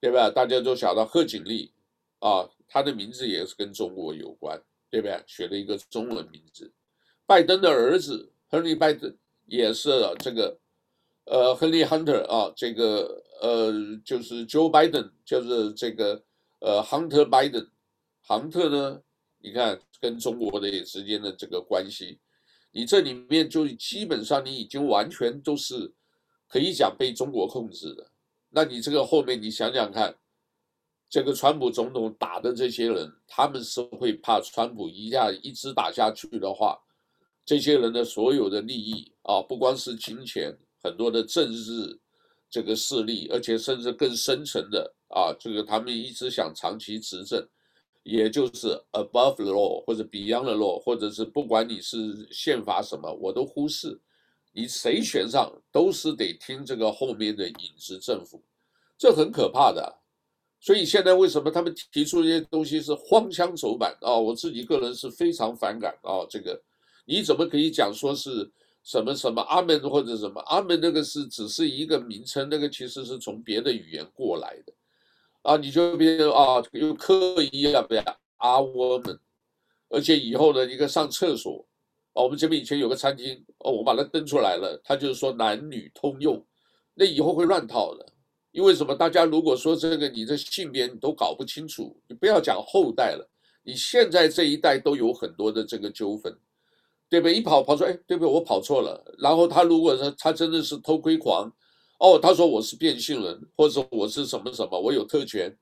[0.00, 0.28] 对吧？
[0.28, 1.72] 大家都晓得贺锦丽
[2.18, 5.22] 啊，他的名字也是跟中国有关，对不对？
[5.24, 6.72] 取了一个中文名字。
[7.26, 9.14] 拜登的儿子亨利·拜登
[9.46, 10.56] 也是这个，
[11.24, 13.72] 呃，亨利·亨特啊，这个呃，
[14.04, 16.22] 就是 Joe Biden，就是这个
[16.60, 17.68] 呃，Hunter Biden，
[18.22, 19.02] 亨特呢，
[19.38, 22.20] 你看跟中国的之间的这个关系，
[22.70, 25.92] 你这里面就基本上你已经完全都是
[26.48, 28.06] 可以讲被中国控制的。
[28.50, 30.16] 那你这个后面你想想看，
[31.10, 36.78] 这个川普总统打的这些人，他们是会怕川普一下一直打下去的话，
[37.46, 41.98] 这些人的所有的利益啊，不光是金钱，很多的政治
[42.50, 47.48] 这个势力，而且甚至更深层的啊，这个他们一直想长期执政，
[48.02, 54.00] 也就是 above the law 或者 beyond the law，或者是不管你是宪法什么，我都忽视，
[54.52, 58.42] 你谁选上都是得听这个后面的影子政府，
[58.98, 60.00] 这很可怕的。
[60.58, 64.16] 所以现在为什么他们提出这些东西是荒腔走板啊？
[64.16, 66.26] 我自己个人是非常反感啊！
[66.28, 66.60] 这个
[67.06, 68.50] 你怎么可以讲说是
[68.82, 70.78] 什么什么阿门或者什么阿门？
[70.80, 74.72] 那个是只是一个名称，那个其实是从别的语言过来的
[75.42, 75.56] 啊！
[75.56, 78.02] 你就别啊，又刻意要不要
[78.36, 79.18] 阿我们？
[79.88, 81.64] 而且以后呢，一个上厕所
[82.12, 86.44] 啊，我们这边以前有个餐厅哦，我把它登出来了，它就是说男女通用，
[86.94, 88.04] 那以后会乱套的。
[88.50, 88.94] 因为什么？
[88.94, 93.28] 大家如果说这个你的性别你都搞不清楚，你不要讲后代了，
[93.62, 96.34] 你现在这一代都有很多的这个纠纷，
[97.08, 97.34] 对不对？
[97.34, 98.32] 一跑跑出，哎，对不对？
[98.32, 99.02] 我跑错了。
[99.18, 101.50] 然后他如果说他真的是偷窥狂，
[101.98, 105.56] 哦，他说我是变性人，或者我是什么什么，我有特权，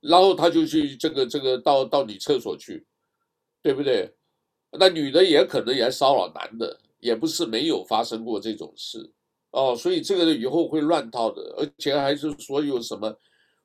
[0.00, 2.86] 然后他就去这个这个到到女厕所去，
[3.62, 4.14] 对不对？
[4.78, 9.12] 那女的也可能也骚扰男的，也不是没有发生过这种事。
[9.50, 13.14] 哦，所以这个以后会乱套的，而且还是所有什么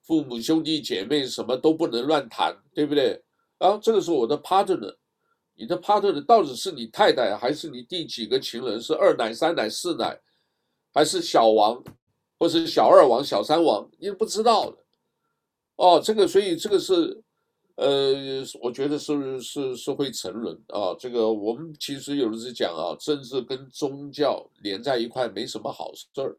[0.02, 3.22] 父母兄弟姐妹什么都不能乱谈，对不对？
[3.60, 4.96] 啊，这个是我的 partner，
[5.58, 8.80] 你的 partner 到底是你太太还是你第几个情人？
[8.80, 10.17] 是二奶、三奶、四奶，
[10.93, 11.84] 还是小王，
[12.39, 13.89] 或是小二王、小三王？
[14.00, 14.78] 你不知道的。
[15.76, 17.22] 哦，这个所以这个是。
[17.80, 18.15] 呃，
[18.60, 20.96] 我觉得是是是会沉沦啊。
[20.98, 26.36] 这个我们其实有的是讲啊，政治跟宗教连在一块没什么好事儿，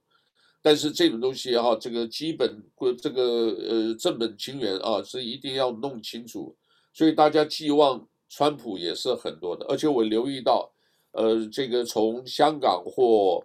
[0.60, 2.60] 但是这种东西哈、啊，这个基本
[3.00, 6.56] 这个呃正本清源啊，是一定要弄清楚。
[6.92, 10.70] 所以大家寄望川普也是很多的，而且我留意到，
[11.12, 13.44] 呃，这个从香港或。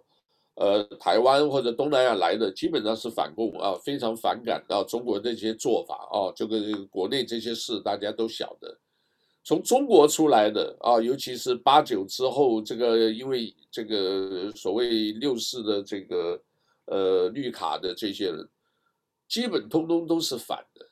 [0.56, 6.60] 呃，台湾或者东南亚来的基本上是反共啊，非常反感啊中国这些做法啊，这个
[6.92, 8.78] 国内这些事大家都晓得。
[9.42, 16.40] 从中国出来的啊，尤其是八九之后，这个因为这个所谓六四的这个
[16.84, 18.48] 呃绿卡的这些人，
[19.26, 20.83] 基本通通都是反的，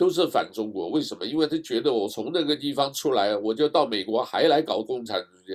[0.00, 0.88] 都是反中国。
[0.88, 1.26] 为什么？
[1.26, 5.54] 因为他觉得我从那个地方出来，我就到美国还来搞共产主义。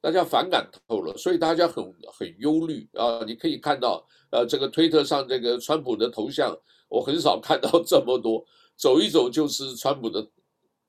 [0.00, 3.22] 大家反感透了，所以大家很很忧虑啊！
[3.26, 8.42] 你可以看到，呃，这个推特上这个川普的头像，我很少看到这么多，
[8.76, 10.26] 走一走就是川普的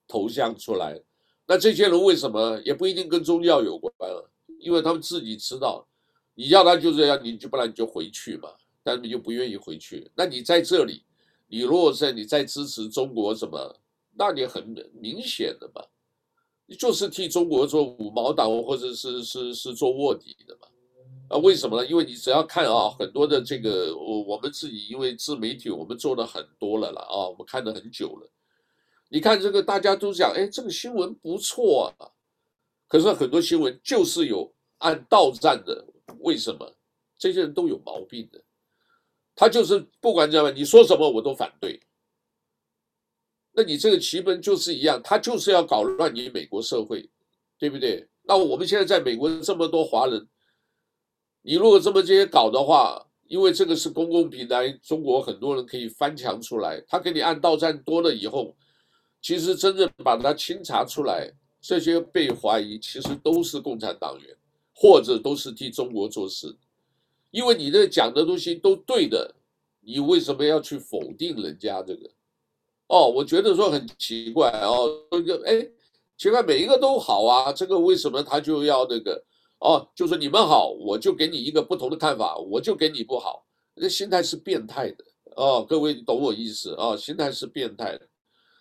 [0.08, 0.98] 头像出来。
[1.46, 4.32] 那这些人为什么也不一定跟宗教有关了？
[4.62, 5.86] 因为他们自己知道，
[6.36, 8.50] 你要他就这样，你就不然你就回去嘛，
[8.82, 10.10] 但是你就不愿意回去。
[10.16, 11.04] 那你在这里，
[11.48, 13.80] 你如果在你在支持中国什么，
[14.16, 15.84] 那你很明显的嘛。
[16.66, 20.68] 你就是替中国做五毛党，或者是是是做卧底的嘛？
[21.30, 21.86] 啊，为什么呢？
[21.86, 28.30] 因为你只要看啊，很多的这个我我们自己因为自媒体，我们做了很多了了啊，我们看了很久了。
[29.10, 32.10] 你看这个大家都讲，哎，这个新闻不错啊。
[32.88, 35.86] 可是很多新闻就是有按倒站的，
[36.20, 36.74] 为什么？
[37.18, 38.42] 这些人都有毛病的。
[39.36, 41.80] 他就是不管怎么样，你说什么我都反对。
[43.56, 47.10] 那你这个棋本就是一样，他就是要搞乱你美国社会，
[47.58, 48.08] 对不对？
[48.24, 50.28] 那我们现在在美国这么多华人，
[51.42, 58.56] 你如果这么这些搞的话，因为这个是公共平台，中国很多人可以翻墙出来，他给你按到站多了以后，
[59.22, 64.36] 其实真正把他清查出来，这些被怀疑其实都是共产党员，
[64.74, 66.56] 或者都是替中国做事，
[67.34, 69.34] 因为你这讲的东西都对的，
[69.80, 72.08] 你为什么要去否定人家这个？
[72.88, 75.68] 哦，我觉得说很奇怪哦，这个哎，
[76.16, 79.24] 奇怪，每一个都好啊，这个为什么他就要那个？
[79.58, 83.44] 哦，就说你们好，我就给你一个不同的看法，我就给你不好，
[83.78, 85.04] 这心态是变态的
[85.36, 86.76] 哦，各位懂我意思？
[86.78, 88.08] 哦，心态是变态的，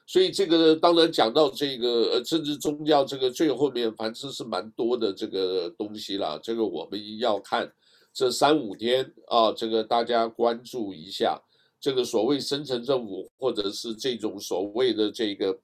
[0.06, 7.70] 所以这个当然讲到这个呃政治宗教这个最后面，反正是蛮多的这个东西了，这个我们要看
[8.12, 11.40] 这三五天啊，这个大家关注一下。
[11.80, 15.58] 这个所谓深层政府，或者是这种所谓的这个，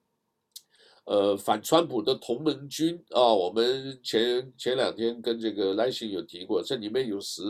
[1.05, 7.41] 呃，反川普的同盟军啊，我们前前两天跟这个来信有提过，这里面有十，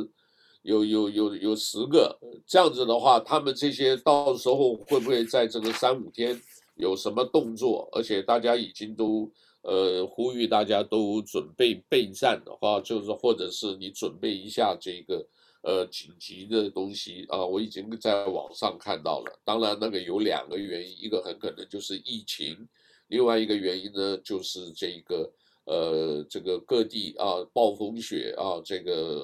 [0.61, 6.39] 有有有有十个，这样子的话，他们这些到时候会不会在这个三五天
[6.75, 7.89] 有什么动作？
[7.93, 9.31] 而且大家已经都
[9.61, 15.25] 呃呼吁大家都准备备战的话，就是或者是你准备一下这个。
[15.61, 19.39] 呃紧急的东西啊，我已经在网上看到了。
[19.43, 22.65] 当然，那个有两个原因，一个很可能就是疫情，
[23.09, 25.29] 另外一个原因呢就是这个
[25.65, 29.21] 呃这个各地啊暴风雪啊，这个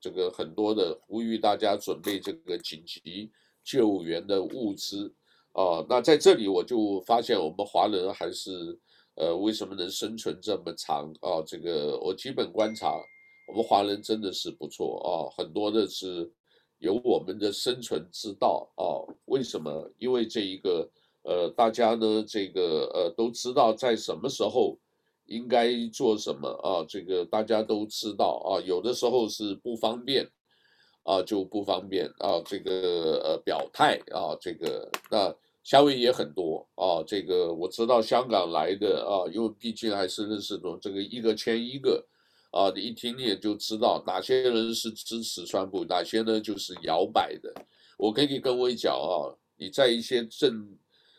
[0.00, 3.30] 这个很多的呼吁大家准备这个紧急
[3.62, 5.14] 救援的物资
[5.52, 5.86] 啊。
[5.88, 8.76] 那在这里我就发现我们华人还是。
[9.20, 11.42] 呃，为什么能生存这么长啊？
[11.44, 13.02] 这个我基本观察，
[13.48, 16.30] 我们华人真的是不错啊，很多的是
[16.78, 19.02] 有我们的生存之道啊。
[19.24, 19.90] 为什么？
[19.98, 20.88] 因为这一个
[21.24, 24.78] 呃，大家呢，这个呃，都知道在什么时候
[25.26, 26.86] 应该做什么啊。
[26.88, 30.30] 这个大家都知道啊，有的时候是不方便
[31.02, 32.40] 啊，就不方便啊。
[32.46, 35.34] 这个呃，表态啊，这个那。
[35.68, 42.02] 夏威夷也很多啊，这个我知道香港来的啊，因为毕竟还是认识的，这个一个签一个，
[42.52, 47.54] 啊，你一听你也就知道哪些人是支持川普，哪些呢就是摇摆的。
[47.98, 50.74] 我可以跟各位讲啊，你在一些正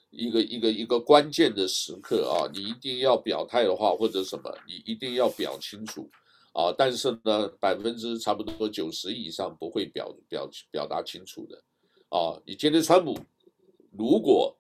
[0.09, 6.09] 一个一个一个关键的时刻啊，你一定要表态的话或者什么，你一定要表清楚
[6.53, 6.73] 啊。
[6.75, 11.55] 但是呢，百分之差不多九十以上不会表表表达清楚的
[12.09, 12.41] 啊。
[12.47, 13.15] 你今天川普。
[13.91, 14.55] 如果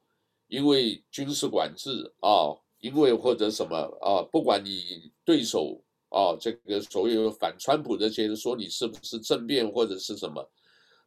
[0.47, 10.49] 因为军事管制啊，因为或者什么啊，不管你对手啊，这个所谓反川普这些人说你是不是政变或者是什么，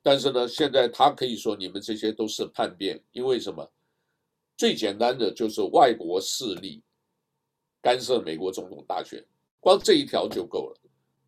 [0.02, 3.68] 但是呢，现在他可以说你们这些都是叛变，因为什么？
[4.56, 6.82] 最简单的就是外国势力
[7.80, 9.24] 干涉美国总统大选，
[9.58, 10.76] 光这一条就够了。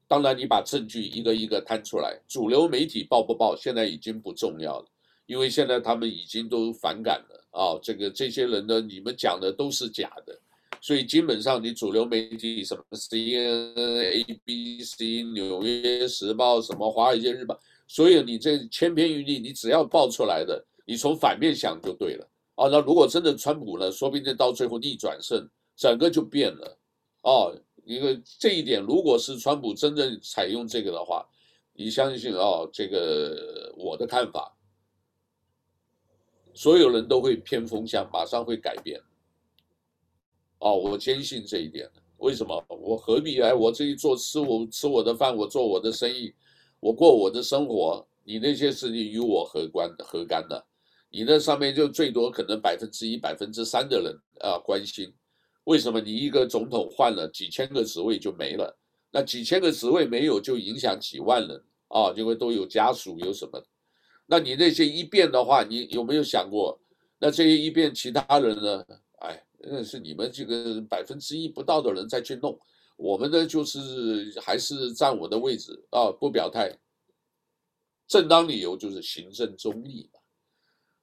[0.06, 4.86] 当然，你把证据一个一个摊出来，主流媒体报不报，现在已经不重要了。
[5.26, 10.38] 因为现在他们已经都反感了啊，这个这些人呢，你们讲的都是假的，
[10.80, 17.58] 所以基本上你主流媒体什么 CNN、ABC、纽约时报、什么华尔街日报，
[17.88, 22.68] 所以你这千篇一律，你只要报出来的，你从反面想就对了啊。
[22.68, 26.78] 那如果真的川普呢，说不定到最后逆转胜，整个就变了
[27.22, 27.56] 哦。
[27.86, 31.26] 因为这一点，如果是川普真正采用这个的话，
[31.72, 34.53] 你相信啊，这个我的看法。
[36.54, 39.00] 所有人都会偏风向，马上会改变。
[40.60, 41.90] 哦，我坚信这一点。
[42.18, 42.64] 为什么？
[42.68, 43.52] 我何必来？
[43.52, 46.32] 我这一做吃我吃我的饭，我做我的生意，
[46.80, 48.06] 我过我的生活。
[48.22, 50.58] 你那些事情与我何关何干呢？
[51.10, 55.12] 你那上面就最多可能百分之一、百分之三的人啊关心。
[55.64, 56.00] 为什么？
[56.00, 58.74] 你一个总统换了几千个职位就没了？
[59.10, 63.62] 那几千个职位没有，就影响几万人啊，因为都有家属有什么？
[64.26, 66.78] 那你那些一变的话，你有没有想过？
[67.18, 68.84] 那这些一变，其他人呢？
[69.20, 72.58] 哎，那是你们这个百分之一不到的人再去弄，
[72.96, 76.76] 我们呢就是还是占我的位置啊，不表态。
[78.06, 80.20] 正当理由就是行政中立嘛，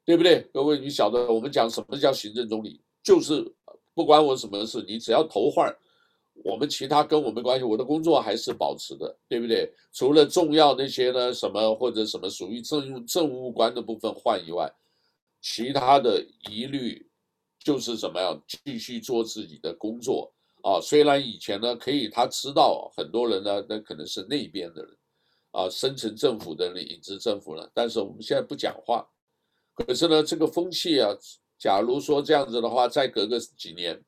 [0.05, 0.47] 对不对？
[0.53, 2.79] 各位，你晓得我们讲什么叫行政中立？
[3.01, 3.51] 就是
[3.93, 5.75] 不管我什么事，你只要头换。
[6.43, 9.71] 我们其他跟我没关系，我的工作还是保持的，对不对？
[9.91, 14.71] 除了重要那些呢，什么或者什么属于政务政务官的部分换以外，
[15.41, 17.09] 其他的一律
[17.59, 20.31] 就是怎么样继续做自己的工作
[20.63, 20.79] 啊。
[20.81, 24.97] 虽然以前呢，可以他知道很多人呢，那可能是那边的人
[25.51, 29.07] 啊，深层政府的人、影子政府呢，但是我们现在不讲话。
[29.73, 31.09] 可是呢，这个风气啊，
[31.57, 34.01] 假如说这样子的话，再隔个几年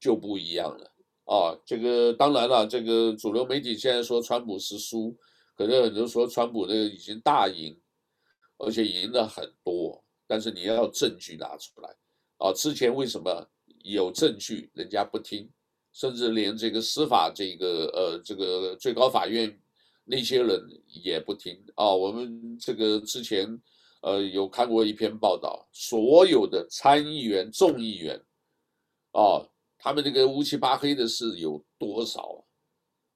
[0.00, 0.92] 就不一样了。
[1.26, 5.12] 啊，这个当然了，这个主流媒体现在说川普是输，
[5.56, 7.76] 可是很多人说川普那个已经大赢，
[8.58, 11.90] 而且赢了很多，但是你要证据拿出来。
[12.38, 13.44] 啊，之前为什么
[13.82, 15.50] 有证据人家不听，
[15.92, 19.52] 甚至连这个司法这个呃这个最高法院
[20.04, 21.92] 那些人也不听啊？
[21.92, 23.60] 我们这个之前
[24.00, 28.16] 呃有看过一篇报道，所有的参议员、众议员
[29.10, 29.44] 啊。
[29.86, 32.20] 他们那个乌漆八黑的事有多少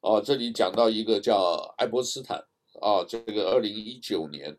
[0.02, 0.22] 啊？
[0.22, 2.38] 哦，这里讲到一个叫爱泼斯坦
[2.80, 4.56] 啊，这个二零一九年，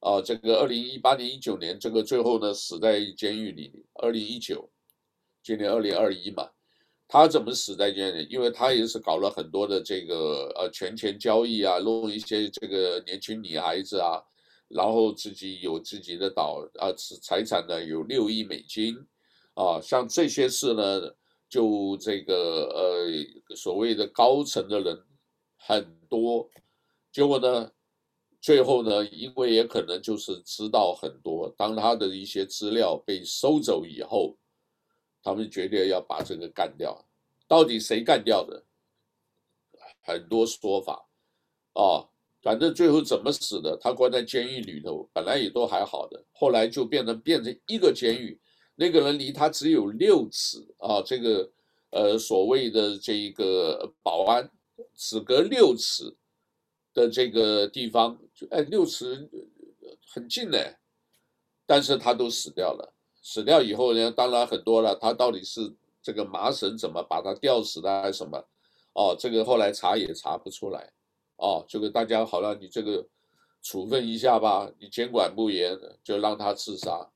[0.00, 3.72] 啊，这个二零一八年、一九年，这个最后呢死在监狱里。
[4.02, 4.68] 二零一九，
[5.40, 6.50] 今年二零二一嘛，
[7.06, 8.28] 他怎么死在监狱里？
[8.28, 14.20] 因为他也是搞了很多的这个呃权钱交易啊，弄一些这个年轻女孩子啊，
[14.66, 16.90] 然后自己有自己的岛啊，
[17.22, 18.96] 财产呢有六亿美金
[19.54, 21.14] 啊，像这些事呢。
[21.48, 25.02] 就这个呃所谓的高层的人
[25.56, 26.48] 很多，
[27.12, 27.72] 结果呢，
[28.40, 34.36] 最后呢，因为也可能就是知道很多，当他的一些资料被收走以后，
[35.22, 37.04] 他们决定要把这个干掉。
[37.48, 38.64] 到底谁干掉的？
[40.02, 41.08] 很多说法
[41.72, 42.08] 啊，
[42.42, 48.40] 反正最后怎么死的，他关在监狱里头，本来也都还好的，后来就变成变成一个监狱，
[48.76, 51.50] 那个人离他只有六尺啊，这个
[51.90, 54.50] 呃所谓的这一个保安
[54.94, 56.14] 只隔六尺
[56.94, 59.28] 的这个地方，就哎六尺
[60.12, 60.58] 很近呢，
[61.66, 68.44] 但是他都死掉了，死掉以后呢，当然很多了，他到底是这个麻绳怎么把他吊死的还是什么？
[68.92, 70.92] 哦，这个后来查也查不出来。
[71.36, 73.06] 哦，这个大家好了，你这个
[73.62, 77.10] 处分一下吧，你监管不严，就让他自杀，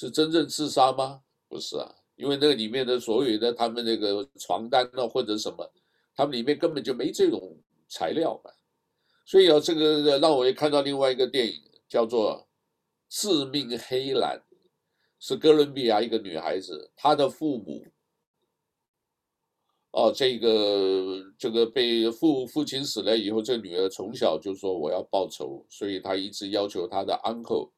[0.00, 1.20] 是真正自杀吗？
[1.48, 5.68] 不是啊，因为那个里面的所有的他们那个床单呢或者什么，
[6.14, 8.50] 他们里面根本就没这种材料嘛，
[9.26, 12.46] 所以啊，这个让我也看到另外一个电影叫做
[13.20, 14.40] 《致命黑蓝》，
[15.18, 17.84] 是哥伦比亚一个女孩子，她的父母。
[19.90, 27.72] 哦，这个这个被父父亲死了以后，这个女儿从小就说我要报仇，所以她一直要求她的 uncle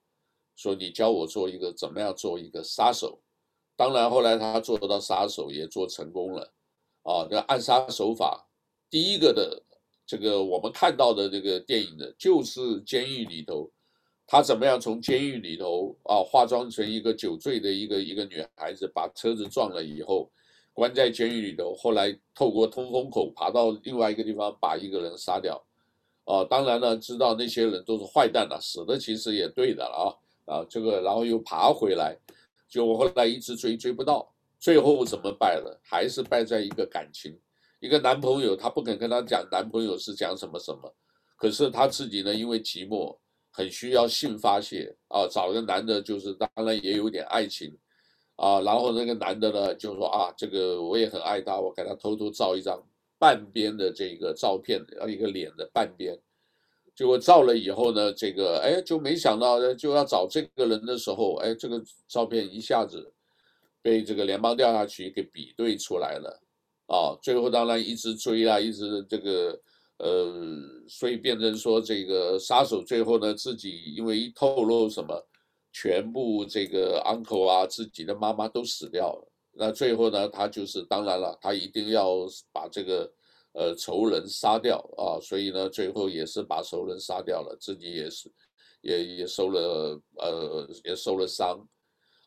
[0.56, 3.20] 说，你教我做一个怎么样做一个杀手。
[3.76, 6.52] 当然后来他做到杀手也做成功了。
[7.02, 8.46] 啊，那暗杀手法，
[8.90, 9.62] 第一个的
[10.06, 13.70] 这个我们看到的这个电影的就是监狱里头，
[14.26, 20.30] 他怎么样从监狱里头啊化妆成一个酒醉的一个一个女孩子，把车子撞了以后。
[20.72, 25.62] 关在监狱里头，后来透过通风口爬到另外一个地方，把一个人杀掉。
[26.24, 30.06] 啊，当然了，知道那些人都是坏蛋了，死的其实也对的了啊
[30.50, 32.16] 啊，这个然后又爬回来，
[32.68, 34.28] 就我后来一直追追不到，
[34.58, 35.80] 最后怎么败了？
[35.82, 37.38] 还是败在一个感情，
[37.78, 40.92] 一个男朋友，他不肯跟他讲男朋友是讲什么什么，
[41.36, 43.16] 可是他自己呢，因为寂寞，
[43.52, 47.78] 很需要性发泄啊，找个男的，就是当然也有点爱情。
[48.36, 52.82] 啊，然后那个男的呢，就说啊，这个我也很爱他，我给他偷偷照一张
[53.18, 56.18] 半边的这个照片，然后一个脸的半边。
[57.00, 63.10] 结果照了以后呢，这个哎，就没想到就要找这个人的时候，哎，这个照片一下子
[63.80, 66.42] 被这个联邦调查局给比对出来了。
[66.88, 69.58] 啊，最后当然一直追啊，一直这个
[69.96, 70.30] 呃，
[70.86, 75.26] 所以变成说这个杀手最后呢，自己因为一透露什么。
[75.72, 79.32] 全部这个 uncle 啊，自己的妈妈都死掉了。
[79.52, 83.10] 那最后呢，他就是当然了，他一定要把这个
[83.52, 85.20] 呃仇人杀掉啊。
[85.20, 88.32] 所以呢，最后也是把仇人杀掉了，自己也是
[88.80, 91.66] 也也受了呃也受了伤。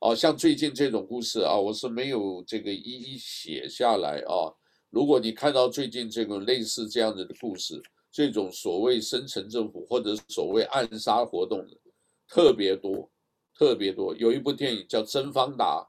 [0.01, 4.53] 哦，像最近这种故事啊，我是没有这个一一写下来啊。
[4.89, 11.78] 如果你看到最近这种类似这样子的故事，这种所谓深层政府或者所谓暗杀活动的
[12.28, 13.09] 特别多。
[13.55, 15.88] 特别多，有一部电影叫《真方达》，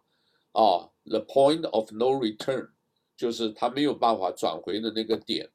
[0.60, 2.60] 啊，《The Point of No Return》，
[3.16, 5.48] 就是他没有办法转回的那个点，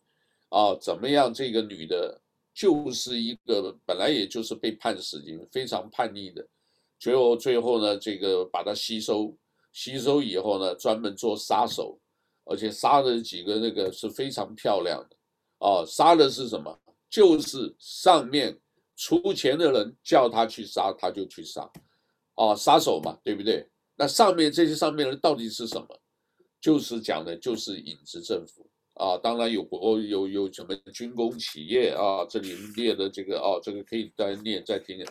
[0.50, 1.34] 啊，怎么样？
[1.34, 2.20] 这个女的，
[2.54, 6.48] 就是一个本来也就是被判死刑，非常叛逆的，
[6.98, 9.36] 最后最后呢，这个把她吸收，
[9.74, 12.00] 吸收以后呢，专门做杀手，
[12.46, 15.16] 而且杀的几个那个是非常漂亮的，
[15.68, 16.80] 啊，杀的是什么？
[17.10, 18.56] 就是上面
[18.96, 21.70] 出钱的人叫他去杀，他就去杀。
[22.36, 23.68] 啊，杀手嘛，对不对？
[23.98, 25.88] 那上面这些上面人到底是什么？
[26.62, 29.18] 就是讲的，就是影子政府啊。
[29.18, 35.06] 当然有国有有什么军工企业啊，这里列的这个啊，这个可以再念再听。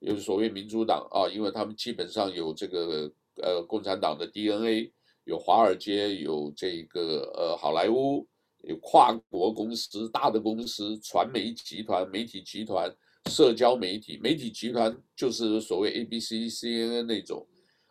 [0.00, 3.10] 有所谓民主党啊，因为他们基本上有这个
[3.42, 4.92] 呃共产党的 DNA，
[5.24, 8.26] 有华尔街，有这个呃好莱坞，
[8.62, 12.94] 有跨国公司、大的公司、传媒集团、媒体集团。
[13.30, 17.46] 社交媒体媒体集团就是所谓 ABC、CNN 那种，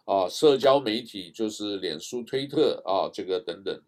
[0.06, 3.82] 啊，社交媒体就是脸书、推特啊，这个等等，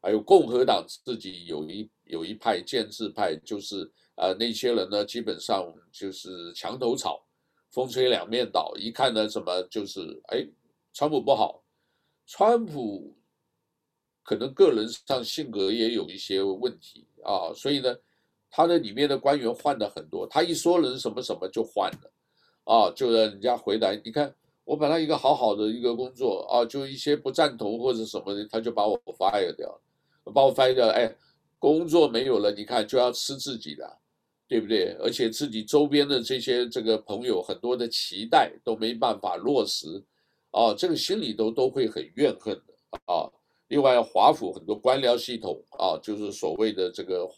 [0.00, 7.24] 还有共和党自己有一有一派建制派，就是呃那些人呢，基本上就是墙头草，
[7.70, 10.46] 风吹两面倒，一看呢什么就是哎，
[10.92, 11.62] 川普不好，
[12.26, 13.16] 川普
[14.22, 17.96] 可能个人上性格也有一些问题啊，所以呢。
[18.52, 22.12] 他的里面的官员换了很多，他一说人什么什么就换了，
[22.64, 23.94] 啊，就让人家回来。
[24.04, 24.34] 你看，
[24.70, 31.12] 我本来一个好好的一个工作啊，就一些不赞同或者什么的，他就把我 fire 掉了，把我 fire 掉，哎，
[31.58, 33.98] 工作没有了，你看就要吃自己的，
[34.46, 34.96] 对不对？
[35.00, 40.00] 而且自己周边的这些这个朋友很多的期待都没办法落实，
[40.52, 43.28] 啊，这个心里都都会很怨恨的啊。
[43.66, 47.28] 另外，华府很多官僚系统啊，就是所谓的这个。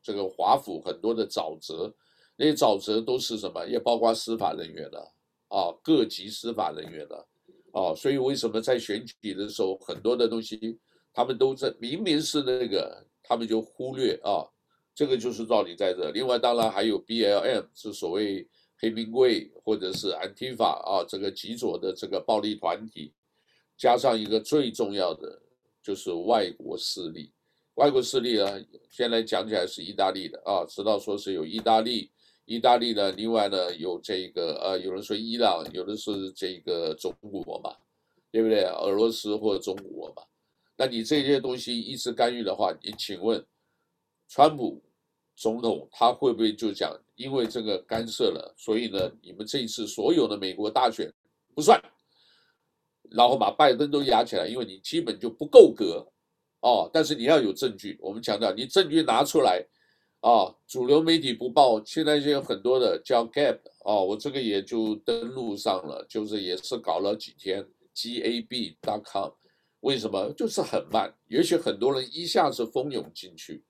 [0.00, 1.92] 这个华府很多的沼泽，
[2.36, 3.66] 那些沼泽都是什么？
[3.66, 5.12] 也包括司法人员了
[5.48, 7.26] 啊，各级司法人员了
[7.72, 10.78] 啊，所以为什么在选举的时候，很多的东西
[11.12, 14.44] 他们都在明明是那个，他们就忽略啊，
[14.94, 16.10] 这个就是道理在这。
[16.10, 23.12] 另外，当然还有 BLM 是所谓黑名贵或者是 Antifa 啊，这个极左的这个暴力团体，
[23.76, 25.40] 加上一个最重要的
[25.82, 27.32] 就是外国势力。
[27.74, 32.10] 外国势力呢，现在讲起来是意大利的啊，知道说是有意大利，
[32.46, 37.76] 意大利呢，另外呢有这个呃，有人说伊朗，有的是这个中国嘛，
[38.30, 38.64] 对不对？
[38.64, 40.22] 俄罗斯或者中国嘛。
[40.76, 43.44] 那你这些东西一直干预的话，你请问，
[44.28, 44.80] 川普
[45.34, 51.12] 总统他会不会就讲，因为这个干涉了，所以呢，你们这一次所有的美国大选
[51.54, 51.82] 不算，
[53.10, 56.06] 然后把拜登都压起来，因为你基本就不够格。
[56.60, 57.98] 哦，但是你要有证据。
[58.00, 59.64] 我们强调，你证据拿出来，
[60.26, 67.64] 啊、主流媒体不报，现在就有很多的叫 GAP 哦，我这个也就登录上了，就是也是搞了几天
[67.94, 69.30] ，Gab.com，
[69.82, 70.32] 为什么？
[70.32, 73.62] 就是很慢，也许很多人一下子蜂拥进去，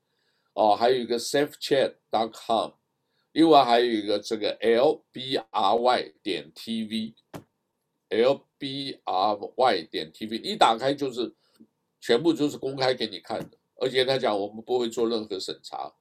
[0.54, 2.70] 哦，还有一个 SafeChat.com，
[3.32, 7.10] 另外还有一个这个 LBRY 点 TV，LBRY
[9.90, 11.34] 点 TV，一打开就是。
[11.98, 15.92] 全部就是公开给你看的，而且他讲我们不会做任何审查，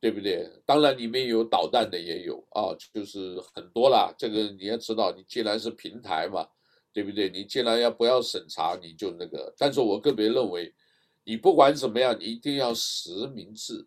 [0.00, 0.50] 对不对？
[0.64, 4.14] 当然里面有导弹的也有啊，就是很多啦。
[4.16, 6.48] 这个你要知道，你既然是平台嘛，
[6.92, 7.28] 对不对？
[7.28, 9.52] 你既然要不要审查，你就那个。
[9.58, 10.72] 但是我个别认为，
[11.24, 13.86] 你不管怎么样，你一定要实名制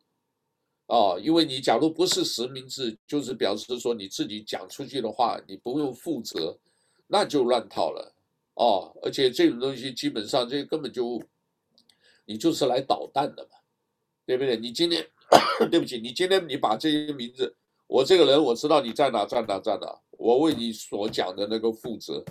[0.88, 6.60] 啊，因为你假如不是实名制，就是表示说你自己讲出去的话，你不用负责，
[7.08, 8.14] 那就乱套了
[8.56, 8.92] 哦。
[9.02, 11.22] 而且这种东西基本上这根本就。
[12.24, 13.58] 你就是来捣蛋的嘛，
[14.26, 14.56] 对不对？
[14.56, 15.06] 你今天，
[15.70, 17.56] 对不起，你今天你把这些名字，
[17.88, 22.24] 我这个人我知道你在哪在哪在哪，我为你所讲的那个负责，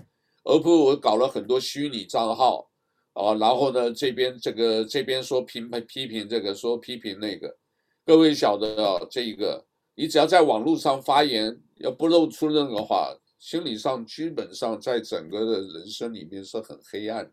[0.44, 2.70] 而不是我搞了很多虚拟账号
[3.14, 7.57] 啊，然后呢这边这个这边说批批评这个说批评那个，
[8.05, 17.32] 各位晓得啊，这一个你只要在网络上发言，要不露出任何话，心理上基本上在整个的人生里面是很黑暗的。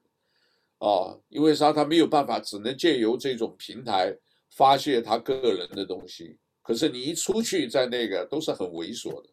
[0.79, 1.73] 哦，因为啥？
[1.73, 4.15] 他没有办法，只能借由这种平台
[4.49, 6.37] 发泄他个人的东西。
[6.61, 9.29] 可是你一出去，在那个都是很猥琐的，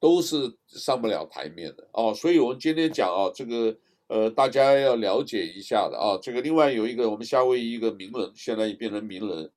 [0.00, 2.14] 都是上不了台面的哦。
[2.14, 6.18] 所以我们今天讲啊，这个呃，大家要了解一下的啊。
[6.22, 9.50] 这个另外有一个我们夏威夷一个名人，现在也变成名人，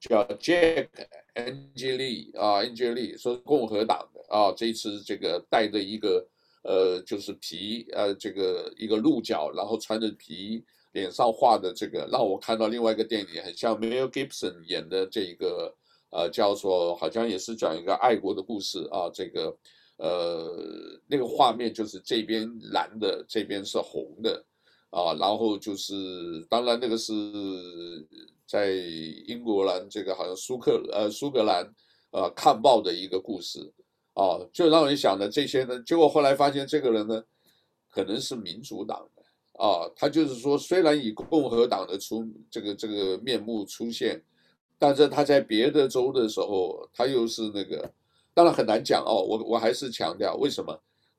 [0.00, 0.88] 叫 Jack
[1.34, 6.26] Angeli 啊，Angeli 说共和党的啊，这次这个带着一个。
[6.68, 10.64] 呃，就是皮，呃，这个一个鹿角，然后穿着皮衣，
[10.96, 15.76] 脸上画的这个，让我看到另外一个电影，很像 Mel Gibson 演的这一个，
[16.10, 19.54] 呃，叫做好像也是讲一个爱国的故事啊，这个，
[19.98, 24.42] 呃，那个画面就是这边蓝的，这边是红的，
[24.88, 25.94] 啊，然后就是
[26.48, 27.12] 当然那个是
[28.46, 28.72] 在
[29.26, 31.70] 英国兰这个好像苏克呃苏格兰
[32.12, 33.60] 呃看报的一个故事。
[34.14, 37.22] 哦，就让人想的这些呢，结果后来发现这个人呢，
[37.90, 39.06] 可能是民主党
[39.58, 44.22] 啊、他就是说，虽然以共和党的出这个这个面目出现，
[44.78, 47.90] 但是他在别的州的时候，他又是那个，
[48.34, 49.22] 当然很难讲哦。
[49.22, 50.78] 我我还是强调，为什么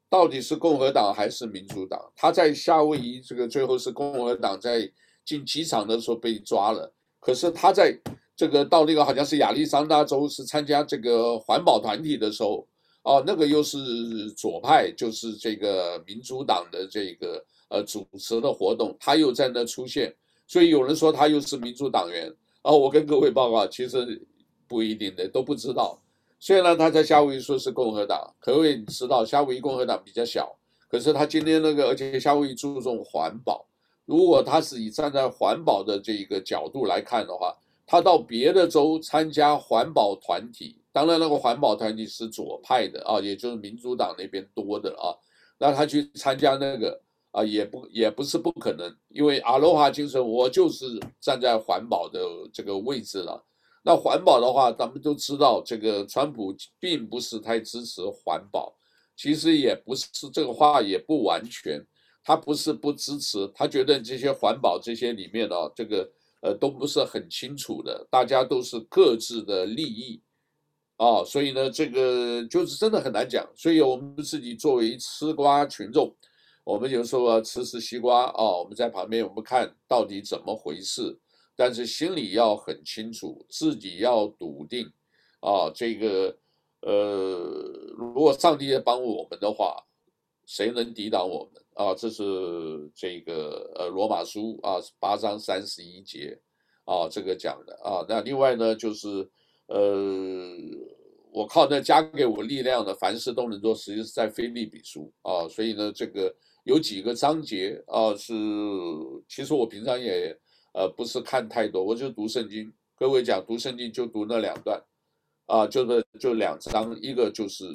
[0.10, 2.00] 到底是共和党还是民主党？
[2.16, 4.88] 他在夏威夷这个最后是共和党在
[5.26, 8.00] 进机场的时候被抓了，可是他在
[8.36, 12.68] 这个到那个好像是亚利桑那州是参加这个环保团体的时候。
[13.04, 20.14] 哦，那个又是左派，就是这个民主党的这个呃主持的活动，他又在那出现，
[20.48, 22.34] 所以有人说他又是民主党员。
[22.64, 24.22] 哦，我跟各位报告，其实
[24.68, 26.02] 不一定的，都不知道。
[26.40, 30.54] 虽然他在夏威夷说是共和党，可位你知道夏威夷共和党比较小，
[30.90, 33.66] 可是他今天那个，而且夏威夷注重环保，
[34.06, 37.56] 如果他是以站在环保的这一个角度来看的话，
[37.86, 40.82] 他到别的州参加环保团体。
[40.92, 45.16] 当然，那个环保团体是左派的啊，也就是民主党那边多的啊。
[45.58, 47.00] 那他去参加那个
[47.38, 52.20] 啊，也不也不是不可能，因为阿罗哈精神，我就是站在环保的
[52.52, 53.46] 这个位置了。
[53.84, 58.76] 那环保的话，咱们都知道，这个川普并不是太支持环保，
[59.16, 61.80] 其实也不是这个话也不完全，
[62.24, 66.10] 他不是不支持，他觉得这些环保这些里面啊，这个
[66.42, 70.20] 呃都不是很清楚的，大家都是各自的利益。
[70.98, 73.48] 啊、所以呢，这个就是真的很难讲。
[73.56, 76.12] 所以我们自己作为吃瓜群众，
[76.68, 81.18] 我们有时候啊吃吃西瓜啊、我们在旁边我们看到底怎么回事，
[81.56, 84.86] 但是心里要很清楚，自己要笃定
[85.40, 85.72] 啊。
[85.74, 86.38] 这个
[86.82, 86.94] 呃，
[87.96, 89.82] 如果上帝在帮我们的话，
[90.46, 91.96] 谁能抵挡我们啊？
[91.96, 96.38] 这是这个呃罗马书啊八章三十一节
[96.84, 98.06] 啊这个讲的啊。
[98.10, 99.30] 那另外呢就是。
[99.68, 100.56] 呃，
[101.30, 105.46] 我靠那加给我力量的，凡事都能做，实际是在腓立比书啊。
[105.50, 106.34] 所以呢，这个
[106.68, 108.34] 有几个章节啊，是
[109.26, 110.38] 其实我平常也
[110.74, 112.70] 呃不是看太多，我就读圣经。
[112.98, 114.84] 各位讲读圣经就读那两段
[115.46, 117.72] 啊，就是就两章，一个就是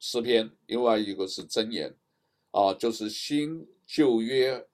[0.00, 1.94] 诗篇，另外一个是箴言
[2.50, 4.66] 啊，就是新旧约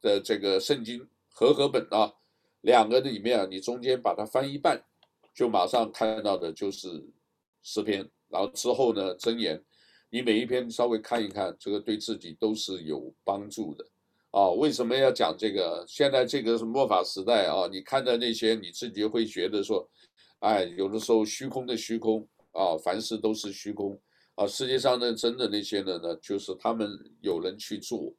[0.00, 2.14] 的这个圣经和合本啊，
[2.60, 4.80] 两个里面啊，你中间把它翻一半。
[5.34, 7.04] 就马上看到的就是
[7.64, 9.60] 诗篇，然后之后呢，箴言，
[10.12, 13.86] 你每一篇稍微看一看，这个对自己都是有帮助的
[14.32, 14.50] 啊。
[14.50, 15.84] 为什么要讲这个？
[15.86, 19.88] 现在这个是末法时代啊，你看的那些，你自己会觉得说，
[20.40, 23.96] 哎，有的时候虚空的虚空啊，凡事都是虚空
[24.34, 24.46] 啊。
[24.46, 26.90] 世界上呢，真的那些的呢，就是他们
[27.20, 28.12] 有人去做，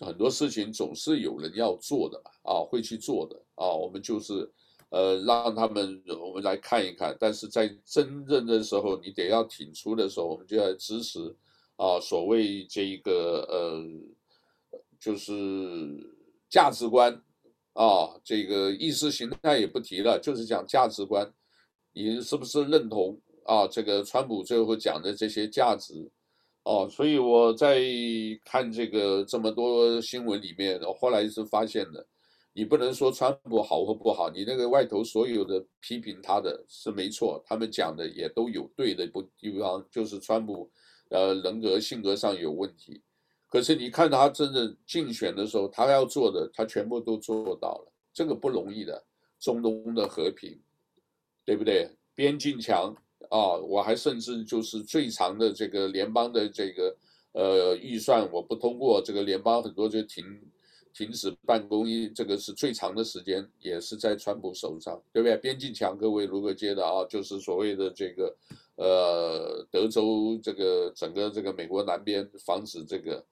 [0.00, 3.72] 很多事情总是有人要做的啊，会去做的啊。
[3.72, 4.52] 我们就是。
[4.90, 11.18] 呃，让他们我们来看一看，但是在真正的时候，你得要挺出的时候，我们就要支持
[11.76, 13.84] 啊，所谓这一个呃，
[14.98, 15.32] 就是
[16.48, 17.12] 价值观
[17.74, 21.30] 啊，这个意识形态也不提了，就是讲价值观，
[21.92, 23.68] 你是不是认同啊？
[23.68, 26.10] 这个川普最后讲的这些价值
[26.64, 27.78] 哦，所以我在
[28.42, 32.06] 看这个这么多新闻里面，我后来是发现的。
[32.52, 40.70] 你不能说川普好或不好，你那个外头所有的批评他的是没错，他们讲的也都有对的不地方，就是川普，
[41.10, 43.02] 呃，人格性格上有问题。
[43.48, 49.04] 可是你看他真正竞选的时候，他要做的，他全部都做到了，这个不容易的。
[49.40, 50.60] 中东的和平，
[51.44, 51.88] 对不对？
[52.12, 52.92] 边境墙
[53.30, 56.96] 啊，我还甚至就是最长的这个联邦的这个
[57.34, 60.24] 呃预算，我不通过，这个联邦很多就停。
[60.98, 65.36] 停止办公，一这个是最长的时间，也是在川普手上，对不对？
[65.36, 68.36] 边境墙，各位如果接的啊，就是所谓的这个，
[68.74, 73.24] 呃，德州这个整个这个美国南边防止这个，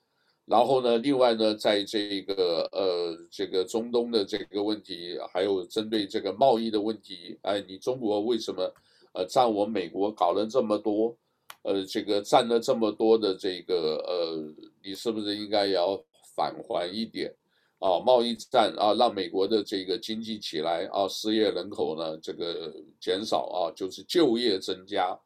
[0.44, 8.72] 然后呢，另外呢，在这个呃这个中东的这个问题，还有针对这个贸易的问题，哎，你中国为什么
[9.12, 11.16] 呃占我美国搞了这么多，
[11.62, 14.54] 呃，这个占了这么多的这个呃，
[14.84, 16.00] 你是不是应该也要
[16.36, 17.34] 返还一点？
[17.78, 25.18] 啊，贸易战啊，让美国的这个经济起来啊，失业人口呢这个减少啊，就是就业增加，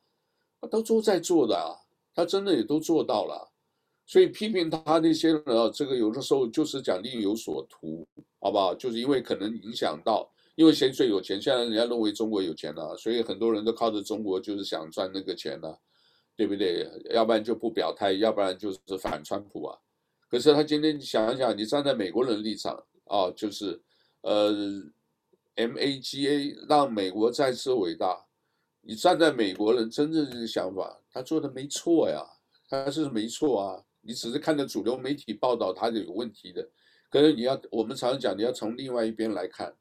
[0.70, 1.78] 都都在做的啊，
[2.14, 3.50] 他真的也都做到了，
[4.04, 8.06] 所以批评他那些人啊，这个有的时候就是讲另有所图，
[8.40, 8.74] 好不好？
[8.74, 11.40] 就是因为可能影响到，因为谁最有钱？
[11.40, 15.78] 现在人家认为中国有钱了，所以很多人都靠着中国，就是想赚那个钱了，
[16.36, 16.84] 对不对？
[17.10, 19.78] 要不然就不表态，要不然就是反川普啊。
[20.30, 23.80] 可是他今天想一想，你站在美国人立场啊，就是，
[24.20, 24.52] 呃
[25.56, 28.24] ，MAGA 让美国再次伟大。
[28.82, 32.24] 你站在美国人真正的想法，他做的没错呀，
[32.68, 33.84] 他是没错啊。
[34.02, 36.66] 你只是看着主流媒体报道他是有问题的，
[37.10, 39.74] 可是你要我们常常讲，你要从另外一边来看。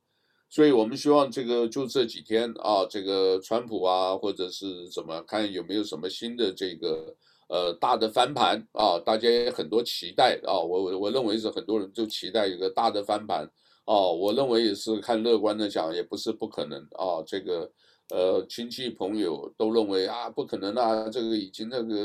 [0.50, 7.16] 所以我们希望这个就这几天啊，这个川普啊，或者是怎么看有没有什么新的这个。
[7.50, 13.44] 呃，大的翻盘啊，大家也很多期待啊，我我我认为是很多人就期待一个大的翻盘
[13.86, 17.24] 啊，我认为也是看乐观的讲，也不是不可能啊。
[17.26, 17.68] 这个
[18.10, 21.96] 呃，亲戚朋友都认为啊，不可能啊，这个已经那个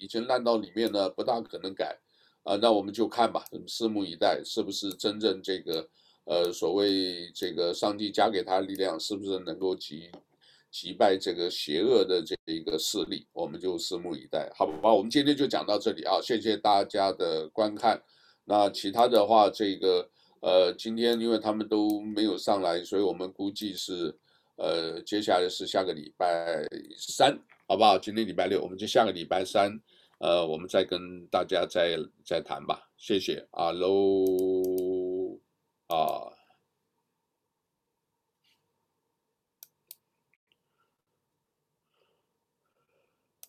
[0.00, 1.96] 已经烂到里面了，不大可能改
[2.42, 2.56] 啊。
[2.56, 5.88] 那我们就看吧，拭目以待，是不是真正这个
[6.24, 10.10] 呃所谓这个上帝加给他力量，是不是能够击？
[10.70, 14.92] 击败这个邪恶的这一个势力，我们就拭目以待，好吧？
[14.94, 18.00] 我们今天就讲到这里啊，谢谢大家的观看。
[18.44, 20.08] 那其他的话，这个
[20.40, 24.16] 呃，今天因为他们都没有上来，所以我们估计是
[24.56, 26.64] 呃，接下来是下个礼拜
[26.96, 27.98] 三，好不好？
[27.98, 29.80] 今天礼拜六，我们就下个礼拜三，
[30.18, 32.88] 呃，我们再跟大家再再谈吧。
[32.96, 34.24] 谢谢啊喽
[35.88, 36.39] 啊。